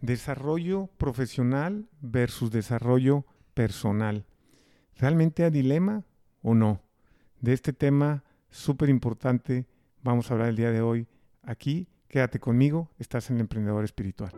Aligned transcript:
Desarrollo 0.00 0.88
profesional 0.96 1.88
versus 2.00 2.52
desarrollo 2.52 3.24
personal. 3.54 4.26
¿Realmente 4.96 5.42
hay 5.42 5.50
dilema 5.50 6.04
o 6.40 6.54
no? 6.54 6.80
De 7.40 7.52
este 7.52 7.72
tema 7.72 8.22
súper 8.48 8.90
importante 8.90 9.66
vamos 10.04 10.30
a 10.30 10.34
hablar 10.34 10.50
el 10.50 10.56
día 10.56 10.70
de 10.70 10.82
hoy 10.82 11.08
aquí. 11.42 11.88
Quédate 12.06 12.38
conmigo, 12.38 12.90
estás 12.98 13.28
en 13.30 13.36
el 13.36 13.40
Emprendedor 13.42 13.84
Espiritual. 13.84 14.30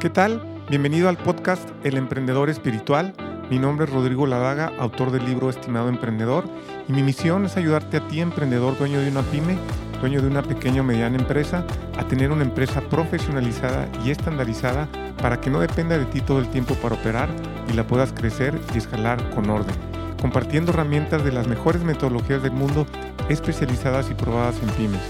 ¿Qué 0.00 0.08
tal? 0.08 0.42
Bienvenido 0.70 1.10
al 1.10 1.18
podcast 1.18 1.68
El 1.84 1.98
Emprendedor 1.98 2.48
Espiritual. 2.48 3.14
Mi 3.50 3.58
nombre 3.58 3.84
es 3.84 3.92
Rodrigo 3.92 4.26
Ladaga, 4.26 4.72
autor 4.78 5.10
del 5.10 5.26
libro 5.26 5.50
Estimado 5.50 5.90
Emprendedor, 5.90 6.48
y 6.88 6.92
mi 6.92 7.02
misión 7.02 7.44
es 7.44 7.58
ayudarte 7.58 7.98
a 7.98 8.08
ti, 8.08 8.20
emprendedor, 8.20 8.78
dueño 8.78 9.00
de 9.00 9.10
una 9.10 9.22
pyme, 9.22 9.58
dueño 10.00 10.20
de 10.20 10.28
una 10.28 10.42
pequeña 10.42 10.80
o 10.80 10.84
mediana 10.84 11.18
empresa, 11.18 11.64
a 11.98 12.04
tener 12.04 12.32
una 12.32 12.42
empresa 12.42 12.80
profesionalizada 12.80 13.88
y 14.04 14.10
estandarizada 14.10 14.88
para 15.20 15.40
que 15.40 15.50
no 15.50 15.60
dependa 15.60 15.98
de 15.98 16.06
ti 16.06 16.20
todo 16.20 16.38
el 16.38 16.48
tiempo 16.48 16.74
para 16.76 16.94
operar 16.94 17.28
y 17.70 17.74
la 17.74 17.86
puedas 17.86 18.12
crecer 18.12 18.58
y 18.74 18.78
escalar 18.78 19.30
con 19.30 19.50
orden, 19.50 19.74
compartiendo 20.20 20.72
herramientas 20.72 21.24
de 21.24 21.32
las 21.32 21.46
mejores 21.46 21.82
metodologías 21.82 22.42
del 22.42 22.52
mundo 22.52 22.86
especializadas 23.28 24.10
y 24.10 24.14
probadas 24.14 24.56
en 24.62 24.70
pymes. 24.70 25.02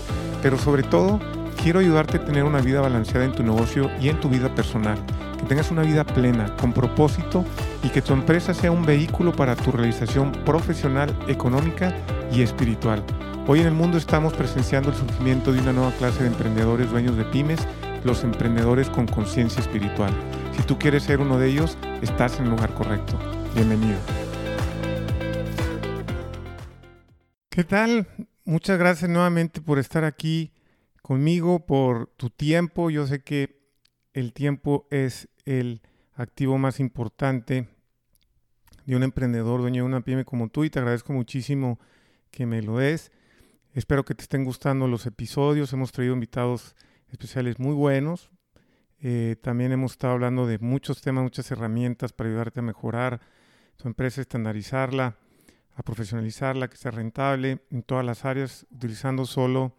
Pero 0.43 0.59
sobre 0.59 0.83
todo, 0.83 1.21
quiero 1.63 1.81
ayudarte 1.81 2.17
a 2.17 2.25
tener 2.25 2.45
una 2.45 2.61
vida 2.61 2.81
balanceada 2.81 3.25
en 3.25 3.33
tu 3.33 3.43
negocio 3.43 3.91
y 4.01 4.09
en 4.09 4.19
tu 4.19 4.29
vida 4.29 4.55
personal, 4.55 4.99
que 5.39 5.45
tengas 5.47 5.71
una 5.71 5.83
vida 5.83 6.05
plena, 6.05 6.55
con 6.57 6.73
propósito 6.73 7.45
y 7.83 7.89
que 7.89 8.03
tu 8.03 8.13
empresa 8.13 8.55
sea 8.55 8.73
un 8.73 8.85
vehículo 8.85 9.33
para 9.33 9.57
tu 9.57 9.71
realización 9.71 10.33
profesional, 10.33 11.15
económica 11.29 11.95
y 12.33 12.43
espiritual. 12.43 13.05
Hoy 13.47 13.61
en 13.61 13.67
el 13.67 13.75
mundo 13.75 13.97
estamos 13.97 14.35
presenciando 14.35 14.91
el 14.91 14.97
surgimiento 14.97 15.53
de 15.53 15.61
una 15.61 15.73
nueva 15.73 15.93
clase 15.93 16.23
de 16.23 16.29
emprendedores 16.29 16.91
dueños 16.91 17.17
de 17.17 17.25
pymes, 17.25 17.59
los 18.05 18.23
emprendedores 18.23 18.89
con 18.91 19.07
conciencia 19.07 19.61
espiritual. 19.61 20.13
Si 20.57 20.63
tú 20.63 20.79
quieres 20.79 21.05
ser 21.05 21.21
uno 21.21 21.39
de 21.39 21.49
ellos, 21.49 21.77
estás 22.03 22.39
en 22.39 22.45
el 22.45 22.51
lugar 22.51 22.75
correcto. 22.75 23.19
Bienvenido. 23.55 23.99
¿Qué 27.49 27.65
tal? 27.65 28.07
Muchas 28.45 28.79
gracias 28.79 29.11
nuevamente 29.11 29.61
por 29.61 29.79
estar 29.79 30.05
aquí 30.05 30.53
conmigo, 31.03 31.67
por 31.67 32.09
tu 32.17 32.31
tiempo. 32.31 32.91
Yo 32.91 33.07
sé 33.07 33.25
que 33.25 33.59
el 34.13 34.33
tiempo 34.33 34.87
es 34.91 35.29
el 35.47 35.83
activo 36.15 36.59
más 36.59 36.79
importante 36.79 37.69
de 38.85 38.97
un 38.97 39.03
emprendedor, 39.03 39.61
dueño 39.61 39.83
de 39.83 39.89
una 39.89 40.03
pyme 40.03 40.25
como 40.25 40.51
tú, 40.51 40.65
y 40.65 40.71
te 40.71 40.79
agradezco 40.79 41.13
muchísimo 41.13 41.81
que 42.31 42.47
me 42.47 42.63
lo 42.63 42.79
des. 42.79 43.11
Espero 43.73 44.05
que 44.05 44.17
te 44.17 44.23
estén 44.23 44.45
gustando 44.45 44.89
los 44.89 45.07
episodios. 45.07 45.73
Hemos 45.73 45.93
traído 45.93 46.13
invitados 46.15 46.75
especiales 47.09 47.61
muy 47.61 47.73
buenos. 47.73 48.33
Eh, 48.99 49.37
también 49.41 49.71
hemos 49.71 49.93
estado 49.93 50.15
hablando 50.15 50.45
de 50.49 50.59
muchos 50.59 51.01
temas, 51.03 51.23
muchas 51.23 51.49
herramientas 51.53 52.13
para 52.13 52.29
ayudarte 52.29 52.59
a 52.59 52.65
mejorar 52.65 53.21
tu 53.77 53.87
empresa, 53.87 54.21
estandarizarla, 54.21 55.19
a 55.77 55.83
profesionalizarla, 55.85 56.69
que 56.69 56.77
sea 56.77 56.91
rentable 56.91 57.61
en 57.71 57.85
todas 57.85 58.05
las 58.05 58.25
áreas, 58.25 58.67
utilizando 58.73 59.25
solo 59.25 59.77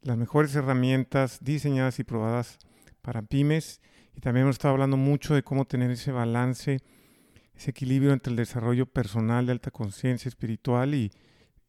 las 0.00 0.16
mejores 0.16 0.54
herramientas 0.54 1.40
diseñadas 1.42 1.98
y 1.98 2.04
probadas 2.04 2.58
para 3.02 3.20
pymes. 3.20 3.82
Y 4.16 4.20
también 4.20 4.44
hemos 4.44 4.54
estado 4.54 4.72
hablando 4.72 4.96
mucho 4.96 5.34
de 5.34 5.42
cómo 5.42 5.66
tener 5.66 5.90
ese 5.90 6.10
balance, 6.10 6.78
ese 7.54 7.70
equilibrio 7.70 8.14
entre 8.14 8.30
el 8.30 8.36
desarrollo 8.36 8.86
personal 8.86 9.44
de 9.44 9.52
alta 9.52 9.70
conciencia 9.70 10.30
espiritual 10.30 10.94
y, 10.94 11.12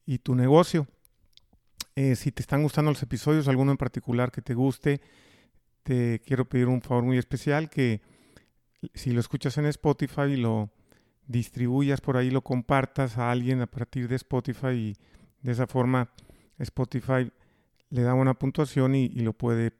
y, 0.06 0.20
tu 0.20 0.34
negocio. 0.34 0.88
Eh, 1.96 2.16
si 2.16 2.32
te 2.32 2.42
están 2.42 2.64
gustando 2.64 2.92
los 2.92 3.04
episodios, 3.04 3.48
alguno 3.48 3.72
en 3.72 3.78
particular 3.78 4.32
que 4.32 4.42
te 4.42 4.54
guste, 4.54 5.02
te 5.84 6.22
quiero 6.26 6.46
pedir 6.48 6.68
un 6.68 6.82
favor 6.82 7.04
muy 7.04 7.18
especial 7.18 7.70
que 7.70 8.02
si 8.94 9.12
lo 9.12 9.20
escuchas 9.20 9.58
en 9.58 9.66
Spotify 9.66 10.34
y 10.34 10.38
lo 10.38 10.72
distribuyas 11.28 12.02
por 12.02 12.18
ahí, 12.18 12.30
lo 12.30 12.42
compartas 12.42 13.18
a 13.18 13.32
alguien 13.32 13.62
a 13.62 13.68
partir 13.68 14.08
de 14.08 14.16
Spotify 14.16 14.68
y 14.70 14.96
de 15.42 15.52
esa 15.52 15.68
forma 15.68 16.12
Spotify 16.58 17.32
le 17.90 18.02
da 18.04 18.14
una 18.14 18.34
puntuación 18.34 18.96
y, 18.96 19.10
lo 19.10 19.34
puede 19.34 19.74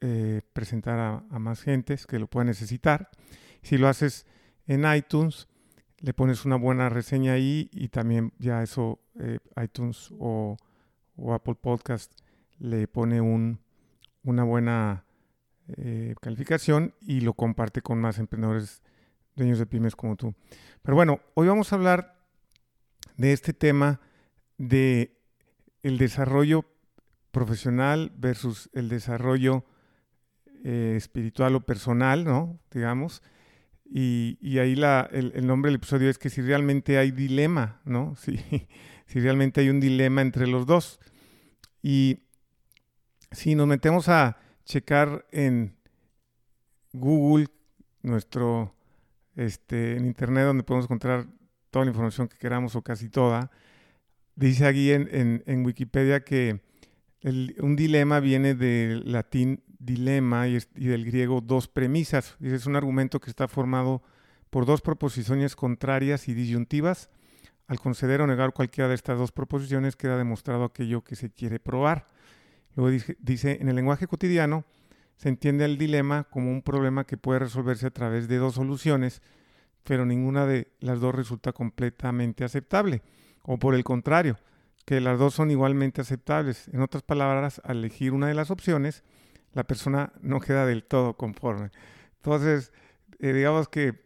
eh, 0.00 0.42
presentar 0.52 0.98
a, 1.30 1.38
más 1.38 1.62
gentes 1.62 2.06
que 2.06 2.18
lo 2.18 2.26
pueda 2.26 2.44
necesitar. 2.44 3.10
Si 3.62 3.78
lo 3.78 3.88
haces 3.88 4.26
en 4.66 4.84
iTunes, 4.92 5.48
le 5.98 6.12
pones 6.12 6.44
una 6.44 6.56
buena 6.56 6.88
reseña 6.88 7.34
ahí 7.34 7.70
y 7.72 7.88
también 7.88 8.32
ya 8.38 8.62
eso 8.62 9.00
eh, 9.20 9.38
iTunes 9.62 10.08
o, 10.18 10.56
Apple 11.30 11.54
Podcast 11.54 12.12
le 12.58 12.88
pone 12.88 13.20
un, 13.20 13.60
una 14.24 14.44
buena 14.44 15.04
eh, 15.76 16.14
calificación 16.20 16.94
y 17.00 17.20
lo 17.20 17.34
comparte 17.34 17.82
con 17.82 18.00
más 18.00 18.18
emprendedores 18.18 18.82
dueños 19.36 19.58
de 19.58 19.66
pymes 19.66 19.96
como 19.96 20.16
tú. 20.16 20.34
Pero 20.82 20.96
bueno, 20.96 21.20
hoy 21.34 21.48
vamos 21.48 21.72
a 21.72 21.76
hablar 21.76 22.16
de 23.16 23.32
este 23.32 23.52
tema 23.52 24.00
de 24.58 25.16
el 25.82 25.98
desarrollo 25.98 26.64
profesional 27.30 28.12
versus 28.16 28.70
el 28.72 28.88
desarrollo 28.88 29.64
eh, 30.64 30.94
espiritual 30.96 31.56
o 31.56 31.60
personal, 31.60 32.24
¿no? 32.24 32.60
Digamos. 32.70 33.22
Y, 33.94 34.58
ahí 34.58 34.74
la, 34.74 35.08
el, 35.12 35.46
nombre 35.46 35.68
del 35.68 35.76
episodio 35.76 36.08
es 36.08 36.16
que 36.16 36.30
si 36.30 36.40
realmente 36.40 36.96
hay 36.98 37.10
dilema, 37.10 37.80
¿no? 37.84 38.14
Si, 38.22 38.38
si 39.06 39.20
realmente 39.20 39.60
hay 39.60 39.68
un 39.68 39.80
dilema 39.80 40.22
entre 40.22 40.46
los 40.46 40.64
dos. 40.64 41.00
Y 41.82 42.20
si 43.30 43.54
nos 43.54 43.66
metemos 43.66 44.08
a 44.08 44.38
checar 44.64 45.26
en 45.32 45.76
Google, 46.92 47.48
nuestro, 48.02 48.74
este, 49.36 49.96
en 49.96 50.06
Internet, 50.06 50.46
donde 50.46 50.62
podemos 50.62 50.86
encontrar 50.86 51.26
toda 51.70 51.84
la 51.84 51.90
información 51.90 52.28
que 52.28 52.38
queramos 52.38 52.76
o 52.76 52.82
casi 52.82 53.08
toda, 53.08 53.50
dice 54.36 54.66
aquí 54.66 54.92
en, 54.92 55.42
en 55.46 55.64
Wikipedia 55.64 56.24
que 56.24 56.60
un 57.60 57.76
dilema 57.76 58.20
viene 58.20 58.54
del 58.54 59.10
latín 59.10 59.62
dilema 59.78 60.48
y, 60.48 60.58
del 60.74 61.04
griego 61.04 61.40
dos 61.40 61.68
premisas. 61.68 62.36
Es 62.40 62.66
un 62.66 62.76
argumento 62.76 63.20
que 63.20 63.30
está 63.30 63.48
formado 63.48 64.02
por 64.50 64.66
dos 64.66 64.80
proposiciones 64.80 65.56
contrarias 65.56 66.28
y 66.28 66.34
disyuntivas. 66.34 67.10
Al 67.66 67.78
conceder 67.78 68.20
o 68.20 68.26
negar 68.26 68.52
cualquiera 68.52 68.88
de 68.88 68.94
estas 68.94 69.18
dos 69.18 69.32
proposiciones 69.32 69.96
queda 69.96 70.16
demostrado 70.16 70.64
aquello 70.64 71.02
que 71.02 71.16
se 71.16 71.30
quiere 71.30 71.58
probar. 71.58 72.08
Luego 72.74 72.90
dice, 73.18 73.58
en 73.60 73.68
el 73.68 73.76
lenguaje 73.76 74.06
cotidiano 74.06 74.64
se 75.16 75.28
entiende 75.28 75.64
el 75.64 75.78
dilema 75.78 76.24
como 76.24 76.50
un 76.50 76.62
problema 76.62 77.04
que 77.04 77.16
puede 77.16 77.40
resolverse 77.40 77.86
a 77.86 77.90
través 77.90 78.28
de 78.28 78.38
dos 78.38 78.54
soluciones, 78.54 79.22
pero 79.84 80.04
ninguna 80.04 80.46
de 80.46 80.72
las 80.80 81.00
dos 81.00 81.14
resulta 81.14 81.52
completamente 81.52 82.44
aceptable. 82.44 83.02
O 83.42 83.58
por 83.58 83.74
el 83.74 83.84
contrario, 83.84 84.38
que 84.84 85.00
las 85.00 85.18
dos 85.18 85.34
son 85.34 85.50
igualmente 85.50 86.00
aceptables. 86.00 86.68
En 86.68 86.80
otras 86.80 87.02
palabras, 87.02 87.60
al 87.64 87.78
elegir 87.78 88.12
una 88.12 88.28
de 88.28 88.34
las 88.34 88.50
opciones, 88.50 89.04
la 89.52 89.64
persona 89.64 90.12
no 90.20 90.40
queda 90.40 90.66
del 90.66 90.84
todo 90.84 91.16
conforme. 91.16 91.70
Entonces, 92.16 92.72
eh, 93.18 93.32
digamos 93.32 93.68
que 93.68 94.02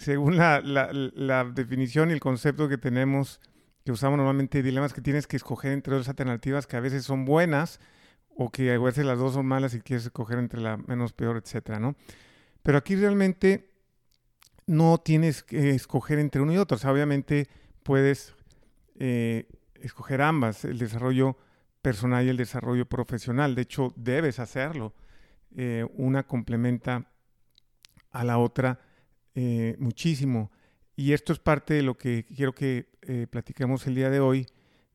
según 0.00 0.38
la, 0.38 1.52
definición 1.54 2.08
y 2.08 2.14
el 2.14 2.20
concepto 2.20 2.70
que 2.70 2.78
tenemos, 2.78 3.38
que 3.84 3.92
usamos 3.92 4.16
normalmente, 4.16 4.62
dilemas 4.62 4.94
que 4.94 5.02
tienes 5.02 5.26
que 5.26 5.36
escoger 5.36 5.72
entre 5.72 5.94
dos 5.94 6.08
alternativas 6.08 6.66
que 6.66 6.78
a 6.78 6.80
veces 6.80 7.04
son 7.04 7.26
buenas 7.26 7.80
o 8.34 8.50
que 8.50 8.72
a 8.72 8.78
veces 8.78 9.04
las 9.04 9.18
dos 9.18 9.34
son 9.34 9.44
malas 9.44 9.74
y 9.74 9.80
quieres 9.80 10.06
escoger 10.06 10.38
entre 10.38 10.60
la 10.62 10.78
menos 10.78 11.12
peor, 11.12 11.36
etcétera, 11.36 11.78
¿no? 11.78 11.96
Pero 12.62 12.78
aquí 12.78 12.96
realmente 12.96 13.68
no 14.66 14.96
tienes 14.98 15.42
que 15.42 15.70
escoger 15.70 16.18
entre 16.18 16.40
uno 16.40 16.54
y 16.54 16.56
otro. 16.56 16.76
O 16.76 16.78
sea, 16.78 16.92
obviamente 16.92 17.48
puedes 17.82 18.34
eh, 18.98 19.48
escoger 19.74 20.22
ambas, 20.22 20.64
el 20.64 20.78
desarrollo 20.78 21.36
personal 21.82 22.24
y 22.24 22.30
el 22.30 22.38
desarrollo 22.38 22.86
profesional. 22.86 23.54
De 23.54 23.62
hecho, 23.62 23.92
debes 23.96 24.38
hacerlo. 24.38 24.94
Eh, 25.56 25.86
una 25.94 26.22
complementa 26.22 27.10
a 28.12 28.24
la 28.24 28.38
otra 28.38 28.80
eh, 29.34 29.76
muchísimo. 29.78 30.50
Y 30.96 31.12
esto 31.12 31.32
es 31.32 31.38
parte 31.38 31.74
de 31.74 31.82
lo 31.82 31.96
que 31.96 32.24
quiero 32.24 32.54
que 32.54 32.90
eh, 33.02 33.26
platiquemos 33.28 33.86
el 33.86 33.94
día 33.94 34.10
de 34.10 34.20
hoy, 34.20 34.46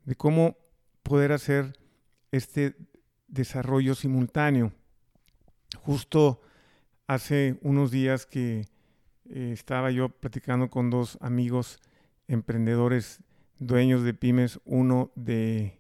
de 0.06 0.16
cómo 0.16 0.58
poder 1.04 1.32
hacer 1.32 1.78
este 2.32 2.76
desarrollo 3.28 3.96
simultáneo. 3.96 4.74
Justo 5.82 6.42
hace 7.08 7.58
unos 7.62 7.92
días 7.92 8.26
que 8.26 8.68
estaba 9.28 9.90
yo 9.90 10.10
platicando 10.10 10.70
con 10.70 10.92
dos 10.92 11.18
amigos 11.20 11.80
emprendedores 12.28 13.24
dueños 13.60 14.04
de 14.04 14.14
pymes, 14.14 14.60
uno 14.66 15.12
de, 15.16 15.80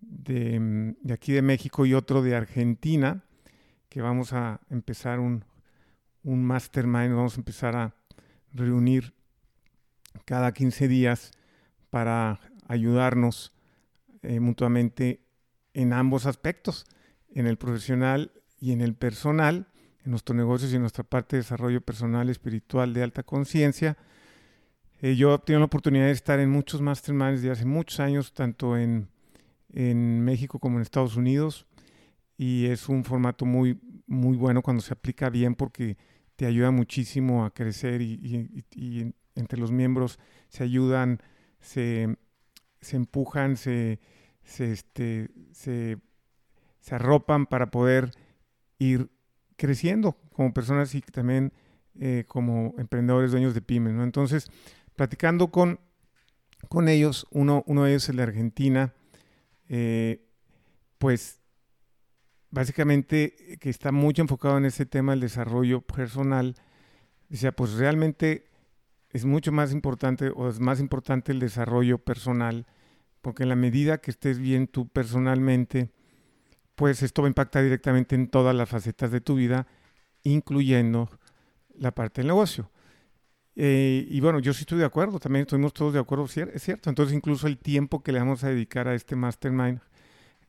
de, 0.00 0.94
aquí 1.12 1.32
de 1.32 1.42
México 1.42 1.86
y 1.86 1.94
otro 1.94 2.22
de 2.22 2.34
Argentina, 2.34 3.24
que 3.88 4.02
vamos 4.02 4.32
a 4.32 4.60
empezar 4.70 5.20
un, 5.20 5.44
un 6.24 6.44
mastermind, 6.44 7.14
vamos 7.14 7.34
a 7.34 7.40
empezar 7.40 7.76
a 7.76 7.94
reunir 8.52 9.14
cada 10.24 10.52
15 10.52 10.88
días 10.88 11.32
para 11.90 12.40
ayudarnos 12.66 13.52
eh, 14.22 14.40
mutuamente 14.40 15.20
en 15.74 15.92
ambos 15.92 16.26
aspectos, 16.26 16.86
en 17.34 17.46
el 17.46 17.58
profesional 17.58 18.32
y 18.58 18.72
en 18.72 18.80
el 18.80 18.94
personal, 18.94 19.68
en 20.04 20.10
nuestros 20.10 20.36
negocios 20.36 20.72
y 20.72 20.76
en 20.76 20.80
nuestra 20.80 21.04
parte 21.04 21.36
de 21.36 21.42
desarrollo 21.42 21.80
personal, 21.80 22.30
espiritual 22.30 22.94
de 22.94 23.02
alta 23.02 23.22
conciencia. 23.22 23.98
Eh, 25.02 25.16
yo 25.16 25.34
he 25.34 25.38
tenido 25.40 25.60
la 25.60 25.66
oportunidad 25.66 26.06
de 26.06 26.12
estar 26.12 26.40
en 26.40 26.50
muchos 26.50 26.80
masterminds 26.80 27.42
de 27.42 27.50
hace 27.50 27.66
muchos 27.66 28.00
años, 28.00 28.32
tanto 28.32 28.78
en, 28.78 29.08
en 29.72 30.24
México 30.24 30.58
como 30.58 30.78
en 30.78 30.82
Estados 30.82 31.16
Unidos, 31.16 31.66
y 32.38 32.66
es 32.66 32.88
un 32.88 33.04
formato 33.04 33.44
muy, 33.44 33.78
muy 34.06 34.36
bueno 34.36 34.62
cuando 34.62 34.82
se 34.82 34.94
aplica 34.94 35.28
bien 35.28 35.54
porque 35.54 35.96
te 36.36 36.46
ayuda 36.46 36.70
muchísimo 36.70 37.44
a 37.44 37.52
crecer 37.52 38.00
y, 38.02 39.12
entre 39.36 39.58
los 39.58 39.72
miembros 39.72 40.18
se 40.48 40.62
ayudan, 40.62 41.20
se, 41.60 42.16
empujan, 42.92 43.56
se, 43.56 44.00
este, 44.42 45.30
se, 45.52 45.98
se, 46.80 46.94
arropan 46.94 47.46
para 47.46 47.70
poder 47.70 48.10
ir 48.78 49.10
creciendo 49.56 50.12
como 50.32 50.52
personas 50.52 50.94
y 50.94 51.00
también 51.00 51.52
eh, 51.98 52.24
como 52.26 52.74
emprendedores, 52.78 53.30
dueños 53.30 53.54
de 53.54 53.62
pymes. 53.62 53.94
¿no? 53.94 54.04
Entonces, 54.04 54.48
platicando 54.96 55.48
con, 55.50 55.80
con 56.68 56.88
ellos, 56.88 57.26
uno, 57.30 57.62
uno 57.66 57.84
de 57.84 57.90
ellos 57.90 58.08
es 58.08 58.16
de 58.16 58.22
Argentina, 58.22 58.94
eh, 59.68 60.24
pues 60.98 61.40
básicamente 62.54 63.58
que 63.60 63.68
está 63.68 63.90
mucho 63.90 64.22
enfocado 64.22 64.56
en 64.58 64.64
ese 64.64 64.86
tema 64.86 65.12
del 65.12 65.20
desarrollo 65.20 65.80
personal, 65.80 66.54
decía, 67.28 67.50
pues 67.50 67.74
realmente 67.74 68.46
es 69.10 69.24
mucho 69.24 69.50
más 69.50 69.72
importante 69.72 70.30
o 70.34 70.48
es 70.48 70.60
más 70.60 70.78
importante 70.78 71.32
el 71.32 71.40
desarrollo 71.40 71.98
personal, 71.98 72.66
porque 73.22 73.42
en 73.42 73.48
la 73.48 73.56
medida 73.56 73.98
que 73.98 74.12
estés 74.12 74.38
bien 74.38 74.68
tú 74.68 74.88
personalmente, 74.88 75.90
pues 76.76 77.02
esto 77.02 77.22
va 77.22 77.26
a 77.26 77.30
impactar 77.30 77.64
directamente 77.64 78.14
en 78.14 78.28
todas 78.28 78.54
las 78.54 78.68
facetas 78.68 79.10
de 79.10 79.20
tu 79.20 79.34
vida, 79.34 79.66
incluyendo 80.22 81.10
la 81.76 81.92
parte 81.92 82.20
del 82.20 82.28
negocio. 82.28 82.70
Eh, 83.56 84.06
y 84.08 84.20
bueno, 84.20 84.38
yo 84.38 84.52
sí 84.52 84.60
estoy 84.60 84.78
de 84.78 84.84
acuerdo, 84.84 85.18
también 85.18 85.42
estuvimos 85.42 85.72
todos 85.72 85.92
de 85.92 85.98
acuerdo, 85.98 86.26
es 86.26 86.62
cierto. 86.62 86.88
Entonces 86.88 87.16
incluso 87.16 87.48
el 87.48 87.58
tiempo 87.58 88.04
que 88.04 88.12
le 88.12 88.20
vamos 88.20 88.44
a 88.44 88.48
dedicar 88.48 88.86
a 88.86 88.94
este 88.94 89.16
mastermind 89.16 89.80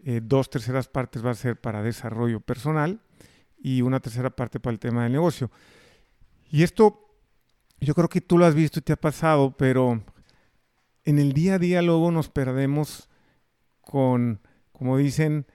eh, 0.04 0.22
dos 0.24 0.50
terceras 0.50 0.88
partes 0.88 1.26
va 1.26 1.32
a 1.32 1.36
ser 1.36 1.60
para 1.60 1.82
desarrollo 1.82 2.40
personal 2.40 3.00
y 3.58 3.82
una 3.82 4.00
tercera 4.00 4.30
parte 4.30 4.60
para 4.60 4.74
el 4.74 4.80
tema 4.80 5.04
del 5.04 5.14
negocio. 5.14 5.50
Y 6.52 6.64
esto, 6.64 7.10
yo 7.80 7.96
creo 7.96 8.10
que 8.10 8.22
tú 8.22 8.38
lo 8.38 8.46
has 8.46 8.56
visto 8.56 8.80
y 8.80 8.84
te 8.84 8.94
ha 8.94 8.98
pasado, 8.98 9.56
pero 9.58 10.04
en 11.04 11.20
el 11.20 11.34
día 11.34 11.56
a 11.56 11.60
día 11.60 11.82
luego 11.82 12.12
nos 12.12 12.30
perdemos 12.30 13.10
con, 13.82 14.42
como 14.72 14.98
dicen, 14.98 15.48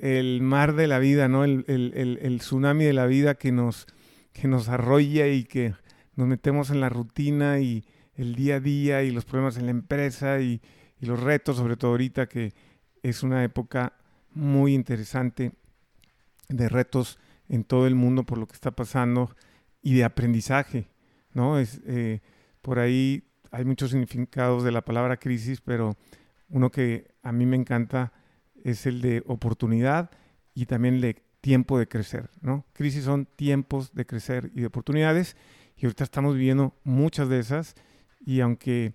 el 0.00 0.40
mar 0.40 0.74
de 0.74 0.86
la 0.86 0.98
vida, 0.98 1.28
¿no? 1.28 1.44
El, 1.44 1.64
el, 1.66 2.38
tsunami 2.38 2.84
de 2.84 2.92
la 2.92 3.06
vida 3.06 3.34
que 3.34 3.52
nos, 3.52 3.86
que 4.32 4.48
nos 4.48 4.68
arrolla 4.68 5.26
y 5.28 5.44
que 5.44 5.74
nos 6.14 6.26
metemos 6.26 6.70
en 6.70 6.80
la 6.80 6.88
rutina 6.88 7.60
y 7.60 7.84
el 8.14 8.34
día 8.34 8.56
a 8.56 8.60
día 8.60 9.02
y 9.02 9.10
los 9.10 9.24
problemas 9.24 9.56
en 9.56 9.66
la 9.66 9.72
empresa 9.72 10.40
y, 10.40 10.62
y 11.00 11.06
los 11.06 11.20
retos, 11.20 11.56
sobre 11.56 11.76
todo 11.76 11.92
ahorita 11.92 12.28
que, 12.28 12.52
es 13.02 13.22
una 13.22 13.44
época 13.44 13.94
muy 14.32 14.74
interesante 14.74 15.52
de 16.48 16.68
retos 16.68 17.18
en 17.48 17.64
todo 17.64 17.86
el 17.86 17.94
mundo 17.94 18.24
por 18.24 18.38
lo 18.38 18.46
que 18.46 18.54
está 18.54 18.70
pasando 18.70 19.34
y 19.82 19.94
de 19.94 20.04
aprendizaje, 20.04 20.88
¿no? 21.32 21.58
Es, 21.58 21.80
eh, 21.86 22.20
por 22.62 22.78
ahí 22.78 23.24
hay 23.50 23.64
muchos 23.64 23.90
significados 23.90 24.62
de 24.62 24.72
la 24.72 24.84
palabra 24.84 25.16
crisis, 25.16 25.60
pero 25.60 25.96
uno 26.48 26.70
que 26.70 27.08
a 27.22 27.32
mí 27.32 27.46
me 27.46 27.56
encanta 27.56 28.12
es 28.62 28.86
el 28.86 29.00
de 29.00 29.22
oportunidad 29.26 30.10
y 30.54 30.66
también 30.66 30.94
el 30.96 31.00
de 31.00 31.22
tiempo 31.40 31.78
de 31.78 31.88
crecer, 31.88 32.30
¿no? 32.42 32.66
Crisis 32.72 33.04
son 33.04 33.26
tiempos 33.26 33.94
de 33.94 34.06
crecer 34.06 34.50
y 34.54 34.60
de 34.60 34.66
oportunidades 34.66 35.36
y 35.76 35.86
ahorita 35.86 36.04
estamos 36.04 36.34
viviendo 36.34 36.76
muchas 36.84 37.28
de 37.28 37.38
esas 37.38 37.74
y 38.20 38.40
aunque 38.40 38.94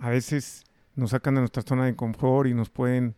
a 0.00 0.08
veces 0.08 0.64
nos 0.94 1.10
sacan 1.10 1.34
de 1.34 1.40
nuestra 1.40 1.62
zona 1.62 1.84
de 1.84 1.94
confort 1.94 2.48
y 2.48 2.54
nos 2.54 2.70
pueden 2.70 3.16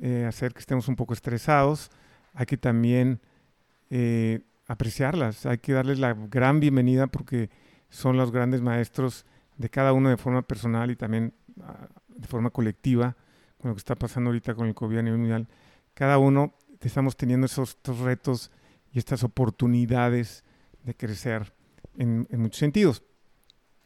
eh, 0.00 0.24
hacer 0.26 0.52
que 0.52 0.60
estemos 0.60 0.88
un 0.88 0.96
poco 0.96 1.14
estresados, 1.14 1.90
hay 2.34 2.46
que 2.46 2.56
también 2.56 3.20
eh, 3.90 4.40
apreciarlas, 4.66 5.46
hay 5.46 5.58
que 5.58 5.72
darles 5.72 5.98
la 5.98 6.14
gran 6.14 6.60
bienvenida 6.60 7.06
porque 7.06 7.50
son 7.88 8.16
los 8.16 8.32
grandes 8.32 8.60
maestros 8.60 9.24
de 9.56 9.70
cada 9.70 9.92
uno 9.92 10.10
de 10.10 10.16
forma 10.16 10.42
personal 10.42 10.90
y 10.90 10.96
también 10.96 11.32
ah, 11.62 11.88
de 12.08 12.26
forma 12.26 12.50
colectiva, 12.50 13.16
con 13.58 13.70
lo 13.70 13.74
que 13.74 13.80
está 13.80 13.94
pasando 13.94 14.28
ahorita 14.28 14.54
con 14.54 14.66
el 14.66 14.74
COVID 14.74 14.98
a 14.98 15.02
nivel 15.02 15.18
mundial. 15.18 15.48
Cada 15.94 16.18
uno 16.18 16.54
estamos 16.86 17.16
teniendo 17.16 17.46
esos 17.46 17.70
estos 17.70 17.98
retos 18.00 18.50
y 18.92 18.98
estas 18.98 19.22
oportunidades 19.22 20.44
de 20.84 20.94
crecer 20.94 21.52
en, 21.98 22.26
muchos 22.30 22.58
sentidos. 22.58 23.02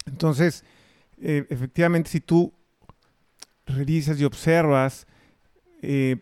Entonces, 0.07 0.65
eh, 1.19 1.47
efectivamente, 1.49 2.11
si 2.11 2.21
tú 2.21 2.53
revisas 3.67 4.21
y 4.21 4.25
observas 4.25 5.07
eh, 5.83 6.17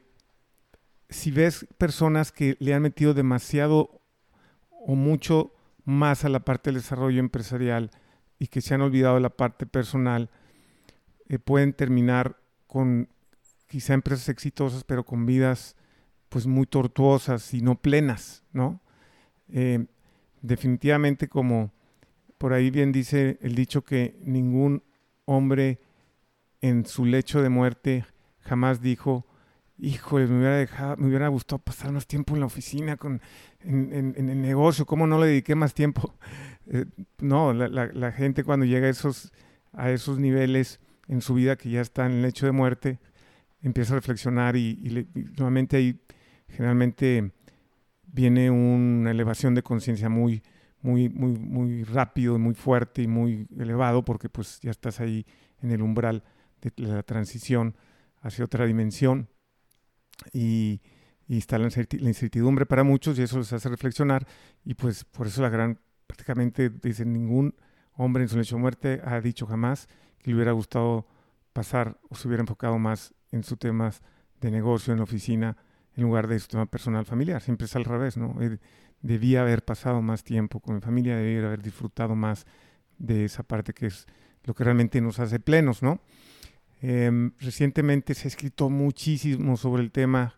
si 1.09 1.31
ves 1.31 1.67
personas 1.79 2.33
que 2.33 2.57
le 2.61 2.75
han 2.75 2.83
metido 2.83 3.15
demasiado 3.15 4.01
o 4.71 4.95
mucho 4.95 5.53
más 5.85 6.25
a 6.25 6.29
la 6.29 6.41
parte 6.41 6.71
del 6.71 6.83
desarrollo 6.83 7.21
empresarial 7.21 7.91
y 8.39 8.49
que 8.49 8.61
se 8.61 8.75
han 8.75 8.83
olvidado 8.83 9.15
de 9.15 9.23
la 9.23 9.31
parte 9.31 9.67
personal, 9.67 10.31
eh, 11.29 11.39
pueden 11.39 11.73
terminar 11.73 12.37
con 12.67 13.09
quizá 13.67 13.95
empresas 13.95 14.29
exitosas, 14.29 14.85
pero 14.85 15.05
con 15.05 15.27
vidas 15.27 15.77
pues 16.29 16.47
muy 16.47 16.67
tortuosas 16.67 17.55
y 17.55 17.63
no 17.63 17.81
plenas, 17.81 18.45
¿no? 18.53 18.81
Eh, 19.51 19.87
definitivamente 20.43 21.29
como 21.29 21.73
por 22.37 22.53
ahí 22.53 22.71
bien 22.71 22.93
dice 22.93 23.39
el 23.41 23.55
dicho 23.55 23.83
que 23.83 24.19
ningún 24.23 24.83
hombre 25.25 25.81
en 26.61 26.87
su 26.87 27.05
lecho 27.05 27.43
de 27.43 27.49
muerte 27.49 28.05
jamás 28.41 28.81
dijo 28.81 29.27
híjole, 29.79 30.27
me 30.27 30.39
hubiera 30.39 30.57
dejado, 30.57 30.97
me 30.97 31.09
hubiera 31.09 31.29
gustado 31.29 31.61
pasar 31.61 31.93
más 31.93 32.07
tiempo 32.07 32.35
en 32.35 32.41
la 32.41 32.47
oficina, 32.47 32.97
con, 32.97 33.21
en, 33.61 34.15
el 34.17 34.41
negocio, 34.41 34.87
¿cómo 34.87 35.07
no 35.07 35.19
le 35.19 35.29
dediqué 35.29 35.55
más 35.55 35.75
tiempo? 35.75 36.15
Eh, 36.71 36.85
no, 37.21 37.55
la, 37.55 38.13
gente 38.13 38.45
cuando 38.45 38.67
llega 38.67 38.89
a 38.89 38.91
esos, 38.91 39.33
a 39.73 39.91
esos 39.91 40.19
niveles 40.19 40.81
en 41.07 41.23
su 41.23 41.33
vida 41.33 41.57
que 41.57 41.71
ya 41.71 41.81
está 41.81 42.05
en 42.05 42.13
el 42.13 42.27
hecho 42.27 42.45
de 42.45 42.53
muerte, 42.53 42.99
empieza 43.63 43.95
a 43.95 43.97
reflexionar 43.97 44.55
y, 44.55 45.09
nuevamente 45.39 45.79
ahí 45.79 45.99
generalmente 46.47 47.33
viene 48.05 48.51
una 48.51 49.13
elevación 49.13 49.55
de 49.55 49.63
conciencia 49.63 50.11
muy, 50.11 50.43
muy, 50.83 51.09
muy, 51.09 51.39
muy 51.39 51.85
rápido, 51.85 52.39
muy 52.39 52.53
fuerte 52.53 53.01
y 53.01 53.07
muy 53.07 53.47
elevado, 53.59 54.05
porque 54.05 54.29
pues 54.29 54.61
ya 54.61 54.71
estás 54.71 55.01
ahí 55.01 55.25
en 55.63 55.71
el 55.71 55.81
umbral 55.81 56.23
de 56.61 56.71
la 56.77 57.03
transición 57.03 57.77
hacia 58.21 58.45
otra 58.45 58.67
dimensión 58.67 59.31
y, 60.33 60.81
está 61.29 61.59
la 61.59 61.67
incertidumbre 61.67 62.65
para 62.65 62.85
muchos 62.85 63.19
y 63.19 63.23
eso 63.23 63.39
les 63.39 63.53
hace 63.53 63.69
reflexionar 63.69 64.27
y 64.65 64.73
pues 64.73 65.05
por 65.05 65.27
eso 65.27 65.43
la 65.43 65.51
gran, 65.51 65.79
prácticamente 66.07 66.71
dice 66.71 67.05
ningún 67.05 67.55
hombre 67.93 68.23
en 68.23 68.31
su 68.31 68.39
lecho 68.39 68.57
de 68.57 68.63
muerte 68.63 69.03
ha 69.05 69.21
dicho 69.21 69.47
jamás 69.47 69.89
que 70.19 70.31
le 70.31 70.37
hubiera 70.37 70.53
gustado 70.53 71.07
pasar 71.53 71.99
o 72.09 72.15
se 72.15 72.29
hubiera 72.29 72.43
enfocado 72.43 72.79
más 72.79 73.13
en 73.31 73.45
sus 73.45 73.59
temas 73.59 74.03
de 74.41 74.51
negocio, 74.51 74.93
en 74.93 74.99
la 74.99 75.05
oficina, 75.05 75.57
en 75.97 76.05
lugar 76.05 76.29
de 76.29 76.39
su 76.39 76.49
tema 76.49 76.67
personal 76.67 77.05
familiar. 77.05 77.43
Siempre 77.43 77.67
es 77.67 77.77
al 77.77 77.85
revés, 77.85 78.17
¿no? 78.17 78.37
Debía 79.03 79.43
haber 79.43 79.65
pasado 79.65 80.01
más 80.01 80.25
tiempo 80.25 80.61
con 80.61 80.77
mi 80.77 80.81
familia, 80.81 81.17
debía 81.17 81.47
haber 81.47 81.63
disfrutado 81.63 82.15
más 82.15 82.47
de 82.99 83.25
esa 83.25 83.43
parte 83.43 83.73
que 83.73 83.87
es 83.87 84.07
lo 84.45 84.55
que 84.55 84.65
realmente 84.65 85.01
nos 85.01 85.19
hace 85.19 85.41
plenos, 85.41 85.83
¿no? 85.83 86.01
Em, 86.81 87.33
recientemente 87.41 88.15
se 88.15 88.29
ha 88.29 88.31
escrito 88.31 88.71
muchísimo 88.71 89.57
sobre 89.57 89.83
el 89.83 89.91
tema 89.91 90.35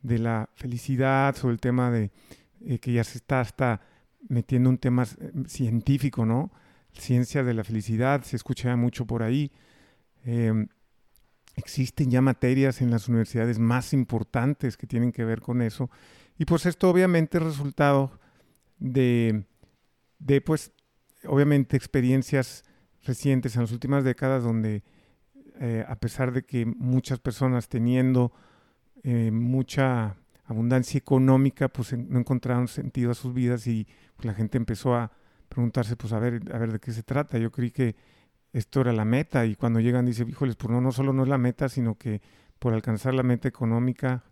de 0.00 0.18
la 0.18 0.48
felicidad, 0.54 1.34
sobre 1.34 1.54
el 1.54 1.60
tema 1.60 1.90
de 1.90 2.10
eh, 2.60 2.78
que 2.78 2.92
ya 2.92 3.04
se 3.04 3.18
está 3.18 3.40
hasta 3.40 3.80
metiendo 4.28 4.70
un 4.70 4.78
tema 4.78 5.04
eh, 5.04 5.32
científico, 5.46 6.24
¿no? 6.24 6.52
Ciencia 6.92 7.42
de 7.42 7.54
la 7.54 7.64
felicidad, 7.64 8.22
se 8.22 8.36
escucha 8.36 8.76
mucho 8.76 9.06
por 9.06 9.22
ahí. 9.22 9.50
Em, 10.24 10.68
existen 11.56 12.10
ya 12.10 12.20
materias 12.20 12.80
en 12.80 12.90
las 12.90 13.08
universidades 13.08 13.58
más 13.58 13.92
importantes 13.92 14.76
que 14.76 14.86
tienen 14.86 15.10
que 15.12 15.24
ver 15.24 15.40
con 15.40 15.62
eso. 15.62 15.90
Y 16.38 16.44
pues 16.44 16.66
esto 16.66 16.88
obviamente 16.88 17.38
es 17.38 17.44
resultado 17.44 18.20
de, 18.78 19.44
de 20.18 20.40
pues, 20.40 20.72
obviamente 21.24 21.76
experiencias 21.76 22.64
recientes 23.02 23.56
en 23.56 23.62
las 23.62 23.72
últimas 23.72 24.04
décadas 24.04 24.44
donde 24.44 24.82
eh, 25.64 25.84
a 25.86 25.94
pesar 25.94 26.32
de 26.32 26.42
que 26.42 26.66
muchas 26.66 27.20
personas 27.20 27.68
teniendo 27.68 28.32
eh, 29.04 29.30
mucha 29.30 30.16
abundancia 30.44 30.98
económica, 30.98 31.68
pues 31.68 31.96
no 31.96 32.18
encontraron 32.18 32.66
sentido 32.66 33.12
a 33.12 33.14
sus 33.14 33.32
vidas 33.32 33.68
y 33.68 33.86
pues, 34.16 34.26
la 34.26 34.34
gente 34.34 34.58
empezó 34.58 34.96
a 34.96 35.12
preguntarse, 35.48 35.94
pues 35.94 36.12
a 36.14 36.18
ver, 36.18 36.42
a 36.52 36.58
ver 36.58 36.72
de 36.72 36.80
qué 36.80 36.90
se 36.90 37.04
trata. 37.04 37.38
Yo 37.38 37.52
creí 37.52 37.70
que 37.70 37.94
esto 38.52 38.80
era 38.80 38.92
la 38.92 39.04
meta 39.04 39.46
y 39.46 39.54
cuando 39.54 39.78
llegan 39.78 40.04
dice, 40.04 40.26
híjoles, 40.28 40.56
pues 40.56 40.68
no, 40.68 40.80
no 40.80 40.90
solo 40.90 41.12
no 41.12 41.22
es 41.22 41.28
la 41.28 41.38
meta, 41.38 41.68
sino 41.68 41.96
que 41.96 42.20
por 42.58 42.74
alcanzar 42.74 43.14
la 43.14 43.22
meta 43.22 43.46
económica, 43.46 44.24